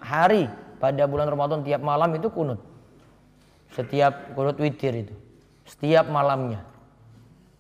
hari 0.02 0.50
pada 0.82 1.06
bulan 1.06 1.30
Ramadan 1.30 1.62
tiap 1.62 1.86
malam 1.86 2.10
itu 2.18 2.26
kunut. 2.34 2.67
Setiap 3.72 4.32
kunut 4.32 4.56
witir 4.56 4.94
itu. 5.06 5.14
Setiap 5.68 6.08
malamnya. 6.08 6.64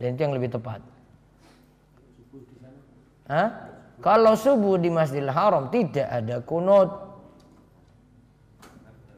Dan 0.00 0.14
itu 0.14 0.20
yang 0.24 0.34
lebih 0.34 0.50
tepat. 0.54 0.80
Hah? 3.28 3.48
Kalau 3.98 4.38
subuh 4.38 4.78
di 4.78 4.88
Masjidil 4.88 5.28
Haram 5.28 5.68
tidak 5.68 6.06
ada 6.08 6.40
kunut. 6.40 6.88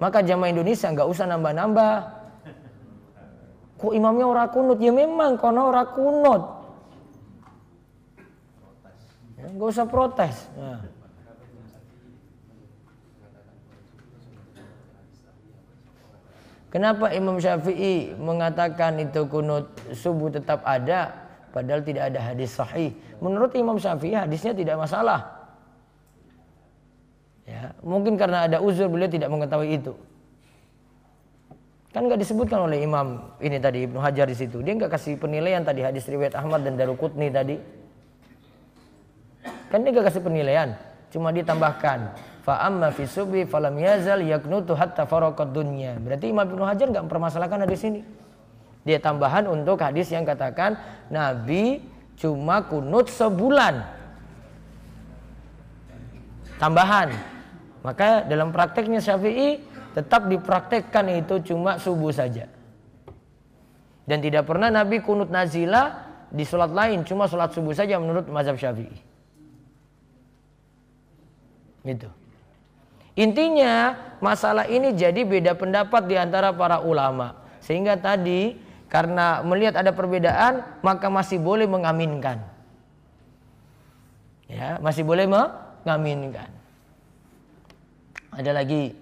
Maka 0.00 0.24
jamaah 0.24 0.50
Indonesia 0.50 0.88
nggak 0.88 1.08
usah 1.08 1.28
nambah-nambah. 1.28 1.94
Kok 3.80 3.92
imamnya 3.96 4.26
ora 4.28 4.44
kunut? 4.48 4.80
Ya 4.80 4.92
memang 4.92 5.36
kono 5.36 5.68
ora 5.68 5.84
kunut. 5.84 6.42
Nggak 9.40 9.68
usah 9.68 9.86
protes. 9.88 10.36
Nah. 10.56 10.99
Kenapa 16.70 17.10
Imam 17.10 17.42
Syafi'i 17.42 18.14
mengatakan 18.14 19.02
itu 19.02 19.26
kunut 19.26 19.74
subuh 19.90 20.30
tetap 20.30 20.62
ada 20.62 21.10
padahal 21.50 21.82
tidak 21.82 22.14
ada 22.14 22.20
hadis 22.22 22.54
sahih? 22.54 22.94
Menurut 23.18 23.50
Imam 23.58 23.74
Syafi'i 23.74 24.14
hadisnya 24.14 24.54
tidak 24.54 24.78
masalah. 24.78 25.50
Ya, 27.42 27.74
mungkin 27.82 28.14
karena 28.14 28.46
ada 28.46 28.62
uzur 28.62 28.86
beliau 28.86 29.10
tidak 29.10 29.26
mengetahui 29.34 29.82
itu. 29.82 29.98
Kan 31.90 32.06
nggak 32.06 32.22
disebutkan 32.22 32.70
oleh 32.70 32.86
Imam 32.86 33.34
ini 33.42 33.58
tadi 33.58 33.90
Ibnu 33.90 33.98
Hajar 33.98 34.30
di 34.30 34.38
situ. 34.38 34.62
Dia 34.62 34.78
nggak 34.78 34.94
kasih 34.94 35.18
penilaian 35.18 35.66
tadi 35.66 35.82
hadis 35.82 36.06
riwayat 36.06 36.38
Ahmad 36.38 36.62
dan 36.62 36.78
Darukutni 36.78 37.34
tadi. 37.34 37.58
Kan 39.70 39.86
dia 39.86 39.94
gak 39.94 40.10
kasih 40.10 40.22
penilaian, 40.26 40.74
cuma 41.14 41.30
ditambahkan 41.30 42.10
fa 42.40 42.64
amma 42.64 42.88
fi 42.90 43.04
subhi 43.04 43.44
falam 43.44 43.76
yazal 43.76 44.24
yaknutu 44.24 44.72
hatta 44.72 45.04
faraqad 45.04 45.52
dunya. 45.52 45.96
Berarti 46.00 46.32
Imam 46.32 46.48
Ibnu 46.48 46.64
Hajar 46.64 46.88
enggak 46.88 47.04
mempermasalahkan 47.08 47.68
hadis 47.68 47.84
ini. 47.84 48.00
Dia 48.84 48.96
tambahan 48.96 49.44
untuk 49.44 49.76
hadis 49.84 50.08
yang 50.08 50.24
katakan 50.24 50.76
Nabi 51.12 51.84
cuma 52.16 52.64
kunut 52.64 53.12
sebulan. 53.12 53.84
Tambahan. 56.56 57.12
Maka 57.80 58.28
dalam 58.28 58.52
prakteknya 58.52 59.00
Syafi'i 59.00 59.60
tetap 59.96 60.28
dipraktekkan 60.28 61.08
itu 61.16 61.52
cuma 61.52 61.80
subuh 61.80 62.12
saja. 62.12 62.48
Dan 64.04 64.20
tidak 64.20 64.44
pernah 64.48 64.68
Nabi 64.68 65.00
kunut 65.00 65.32
nazilah 65.32 66.08
di 66.28 66.44
sholat 66.44 66.72
lain, 66.72 67.04
cuma 67.08 67.24
sholat 67.24 67.52
subuh 67.56 67.72
saja 67.72 67.96
menurut 67.96 68.28
mazhab 68.28 68.56
Syafi'i. 68.60 68.98
Gitu. 71.80 72.19
Intinya 73.20 74.00
masalah 74.24 74.64
ini 74.64 74.96
jadi 74.96 75.28
beda 75.28 75.52
pendapat 75.52 76.08
di 76.08 76.16
antara 76.16 76.56
para 76.56 76.80
ulama. 76.80 77.36
Sehingga 77.60 78.00
tadi 78.00 78.56
karena 78.88 79.44
melihat 79.44 79.76
ada 79.76 79.92
perbedaan 79.92 80.64
maka 80.80 81.12
masih 81.12 81.36
boleh 81.36 81.68
mengaminkan. 81.68 82.40
Ya, 84.48 84.80
masih 84.80 85.04
boleh 85.04 85.28
mengaminkan. 85.28 86.48
Ada 88.32 88.56
lagi. 88.56 88.96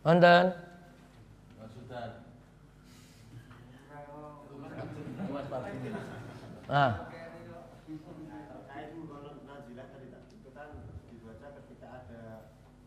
Wonten? 0.00 0.56
Ah. 6.72 7.11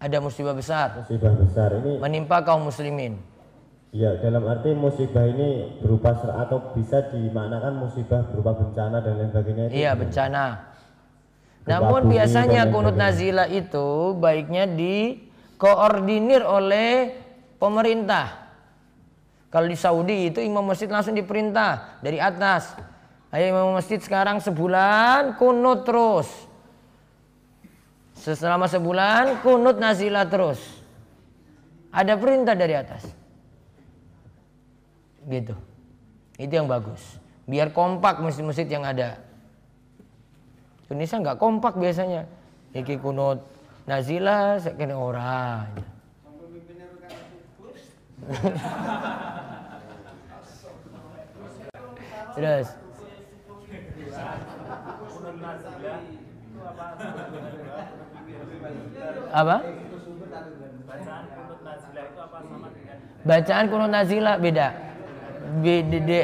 Ada 0.05 0.21
musibah 0.21 0.53
besar. 0.53 1.01
Musibah 1.01 1.33
besar 1.33 1.81
ini 1.81 1.97
menimpa 1.97 2.45
kaum 2.45 2.69
muslimin. 2.69 3.17
Ya, 3.89 4.13
dalam 4.21 4.43
arti 4.45 4.75
musibah 4.75 5.25
ini 5.25 5.81
berupa 5.81 6.13
atau 6.13 6.75
bisa 6.77 7.09
dimaknakan 7.09 7.79
musibah 7.79 8.27
berupa 8.29 8.53
bencana 8.53 9.01
dan 9.01 9.17
lain 9.17 9.31
sebagainya. 9.33 9.65
Iya, 9.71 9.91
bencana. 9.97 10.45
Namun 11.65 12.13
biasanya 12.13 12.69
kunut 12.69 12.93
nazila 12.93 13.49
itu 13.49 14.13
baiknya 14.21 14.69
dikoordinir 14.69 16.45
oleh 16.45 17.17
pemerintah. 17.57 18.45
Kalau 19.49 19.65
di 19.71 19.79
Saudi 19.79 20.29
itu 20.29 20.43
imam 20.43 20.61
masjid 20.61 20.91
langsung 20.91 21.15
diperintah 21.15 22.03
dari 22.03 22.19
atas. 22.19 22.75
Ayo 23.31 23.55
imam 23.55 23.73
masjid 23.73 23.97
sekarang 23.97 24.43
sebulan 24.43 25.39
kunut 25.39 25.87
terus. 25.87 26.27
Selama 28.25 28.65
sebulan 28.65 29.45
kunut 29.45 29.77
nazilah 29.77 30.25
terus. 30.25 30.57
Ada 31.93 32.17
perintah 32.17 32.57
dari 32.57 32.73
atas. 32.73 33.05
Gitu. 35.29 35.53
Itu 36.41 36.53
yang 36.57 36.65
bagus. 36.65 37.21
Biar 37.45 37.69
kompak 37.69 38.17
masjid-masjid 38.25 38.65
yang 38.65 38.81
ada. 38.81 39.21
Indonesia 40.89 41.21
nggak 41.21 41.37
kompak 41.37 41.77
biasanya. 41.77 42.25
Iki 42.73 42.97
kunut 42.97 43.45
nazilah 43.85 44.57
sekene 44.57 44.97
orang. 44.97 45.69
Terus. 52.35 52.67
Apa? 59.33 59.57
Bacaan 63.25 63.65
kunut 63.67 63.91
nazilah 63.91 64.37
beda. 64.37 64.67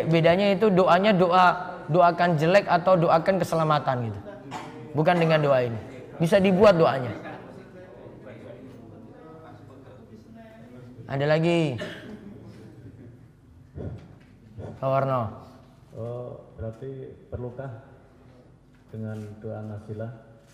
bedanya 0.10 0.54
itu 0.54 0.70
doanya 0.74 1.14
doa 1.14 1.46
doakan 1.90 2.40
jelek 2.40 2.66
atau 2.70 2.94
doakan 2.98 3.36
keselamatan 3.42 4.10
gitu. 4.10 4.20
Bukan 4.94 5.16
dengan 5.18 5.40
doa 5.42 5.60
ini. 5.66 5.80
Bisa 6.22 6.38
dibuat 6.38 6.78
doanya. 6.78 7.12
Ada 11.12 11.26
lagi. 11.28 11.76
Pak 14.80 14.88
Warno. 14.88 15.22
Oh, 15.92 16.56
berarti 16.56 17.12
perlukah 17.28 17.84
dengan 18.90 19.20
doa 19.44 19.60
nazilah 19.60 20.12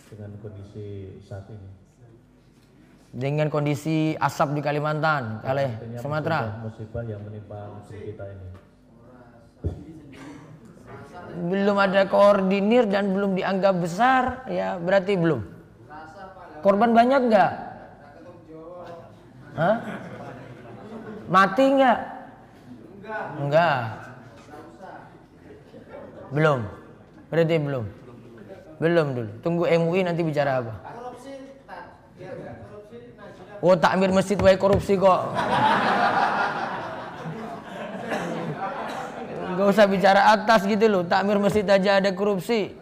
dengan 0.09 0.33
kondisi 0.41 1.13
saat 1.21 1.45
ini? 1.53 1.76
Dengan 3.17 3.49
kondisi 3.49 4.13
asap 4.13 4.53
di 4.53 4.61
Kalimantan, 4.61 5.41
kali 5.41 5.65
Sumatera. 5.97 6.61
Musibah, 6.61 7.01
yang 7.01 7.17
menimpa 7.25 7.81
kita 7.89 8.29
ini. 8.29 8.47
Belum 11.49 11.81
ada 11.81 12.05
koordinir 12.05 12.85
dan 12.85 13.17
belum 13.17 13.33
dianggap 13.33 13.73
besar, 13.81 14.45
ya 14.45 14.77
berarti 14.77 15.17
belum. 15.17 15.41
Korban 16.61 16.93
banyak 16.93 17.21
nggak? 17.25 17.51
Hah? 19.57 19.75
Mati 21.25 21.65
nggak? 21.73 21.99
Enggak. 23.41 23.79
Belum. 26.37 26.59
Berarti 27.33 27.55
belum. 27.57 27.85
Belum 28.77 29.07
dulu. 29.17 29.31
Tunggu 29.41 29.63
MUI 29.65 30.05
nanti 30.05 30.21
bicara 30.21 30.61
apa. 30.61 30.97
Oh 33.61 33.73
takmir 33.73 34.13
masjid 34.13 34.37
wae 34.37 34.57
korupsi 34.57 34.93
kok. 34.97 35.21
Gak 39.57 39.67
usah 39.73 39.89
bicara 39.89 40.37
atas 40.37 40.69
gitu 40.69 40.85
loh. 40.85 41.01
Takmir 41.01 41.41
masjid 41.41 41.65
aja 41.65 41.97
ada 41.97 42.13
korupsi. 42.13 42.77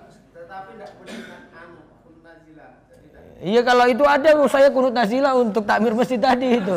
Iya 3.45 3.61
kalau 3.61 3.85
itu 3.85 4.01
ada 4.03 4.35
saya 4.49 4.73
kunut 4.73 4.91
nazila 4.91 5.37
untuk 5.37 5.63
takmir 5.63 5.93
masjid 5.95 6.19
tadi 6.19 6.59
itu. 6.59 6.75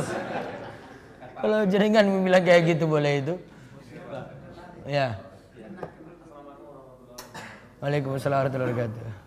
Kalau 1.38 1.66
jaringan 1.66 2.26
bilang 2.26 2.42
kayak 2.42 2.76
gitu 2.76 2.84
boleh 2.86 3.22
itu. 3.22 3.34
Ya. 4.86 5.18
Waalaikumsalam 7.78 8.36
warahmatullahi 8.42 8.70
wabarakatuh. 8.74 9.17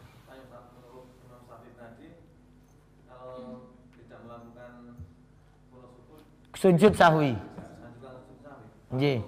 Sujud 6.62 6.94
sahwi. 6.94 7.34
Nggih. 8.94 9.26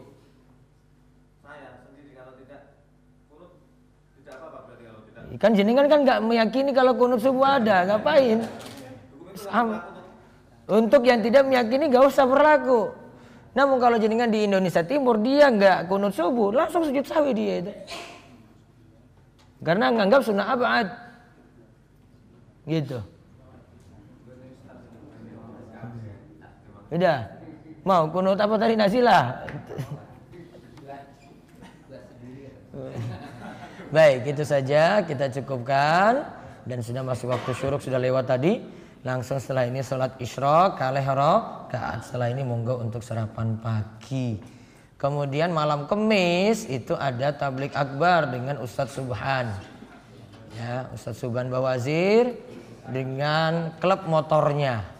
Kan 5.42 5.58
jenengan 5.58 5.90
kan 5.90 6.06
nggak 6.06 6.20
meyakini 6.22 6.70
kalau 6.78 6.94
kunut 6.94 7.18
subuh 7.18 7.58
ada, 7.58 7.90
ngapain? 7.90 8.46
Am- 9.50 9.82
Untuk 10.70 11.02
yang 11.10 11.26
tidak 11.26 11.44
meyakini 11.50 11.90
nggak 11.90 12.06
usah 12.06 12.30
berlaku. 12.30 12.94
Namun 13.58 13.82
kalau 13.82 13.98
jenengan 13.98 14.30
di 14.30 14.46
Indonesia 14.46 14.86
Timur 14.86 15.18
dia 15.18 15.50
nggak 15.50 15.90
kunut 15.90 16.14
subuh, 16.14 16.54
langsung 16.54 16.86
sujud 16.86 17.02
sawi 17.02 17.34
dia 17.34 17.66
itu. 17.66 17.74
Karena 19.66 19.90
nganggap 19.90 20.22
sunnah 20.22 20.54
abad. 20.54 20.88
Gitu. 22.70 23.13
Udah. 26.94 27.26
Mau 27.84 28.08
kunut 28.14 28.38
apa 28.38 28.56
tadi 28.56 28.78
nasilah? 28.78 29.44
Baik, 33.94 34.34
itu 34.34 34.44
saja 34.46 35.02
kita 35.06 35.30
cukupkan 35.42 36.26
dan 36.66 36.80
sudah 36.82 37.04
masuk 37.06 37.30
waktu 37.30 37.52
syuruk 37.54 37.82
sudah 37.82 38.00
lewat 38.00 38.26
tadi. 38.30 38.62
Langsung 39.04 39.36
setelah 39.36 39.68
ini 39.68 39.84
sholat 39.84 40.16
isyrok 40.16 40.80
kalih 40.80 41.04
rakaat. 41.04 42.08
Setelah 42.08 42.32
ini 42.32 42.42
monggo 42.46 42.80
untuk 42.80 43.04
sarapan 43.04 43.60
pagi. 43.60 44.40
Kemudian 44.96 45.52
malam 45.52 45.84
kemis 45.92 46.64
itu 46.72 46.96
ada 46.96 47.36
tablik 47.36 47.76
akbar 47.76 48.32
dengan 48.32 48.64
Ustadz 48.64 48.96
Subhan. 48.96 49.52
Ya, 50.56 50.88
Ustadz 50.96 51.20
Subhan 51.20 51.52
Bawazir 51.52 52.40
dengan 52.88 53.76
klub 53.84 54.08
motornya. 54.08 54.93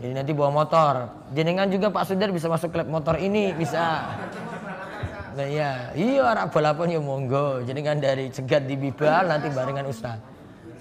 Jadi 0.00 0.12
nanti 0.14 0.32
bawa 0.34 0.50
motor. 0.64 0.94
Jenengan 1.34 1.66
juga 1.70 1.90
Pak 1.90 2.04
Sudar 2.08 2.30
bisa 2.30 2.46
masuk 2.50 2.70
klub 2.74 2.88
motor 2.88 3.18
ini 3.18 3.54
bisa. 3.54 4.04
Nah 5.34 5.46
iya, 5.50 5.90
iya 5.98 6.22
arak 6.22 6.54
balapan 6.54 6.94
ya 6.94 7.00
monggo. 7.02 7.62
Jenengan 7.66 7.98
dari 7.98 8.30
cegat 8.30 8.70
di 8.70 8.78
Bibal 8.78 9.26
nanti 9.26 9.50
barengan 9.50 9.86
Ustaz. 9.90 10.18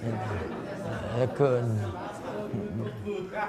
Ya. 0.03 1.25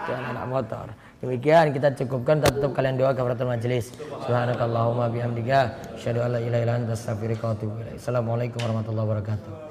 Dan 0.09 0.21
anak 0.33 0.47
motor. 0.49 0.87
Demikian 1.25 1.73
kita 1.73 1.89
cukupkan 2.05 2.45
tutup 2.45 2.77
kalian 2.77 3.01
doa 3.01 3.17
kafaratul 3.17 3.49
majelis. 3.49 3.97
Subhanakallahumma 4.29 5.09
bihamdika 5.09 5.73
asyhadu 5.97 6.21
an 6.21 6.37
la 6.37 6.41
ilaha 6.41 6.61
illa 6.61 6.75
anta 6.77 6.93
astaghfiruka. 6.93 7.57
Assalamualaikum 7.97 8.61
warahmatullahi 8.61 9.07
wabarakatuh. 9.09 9.64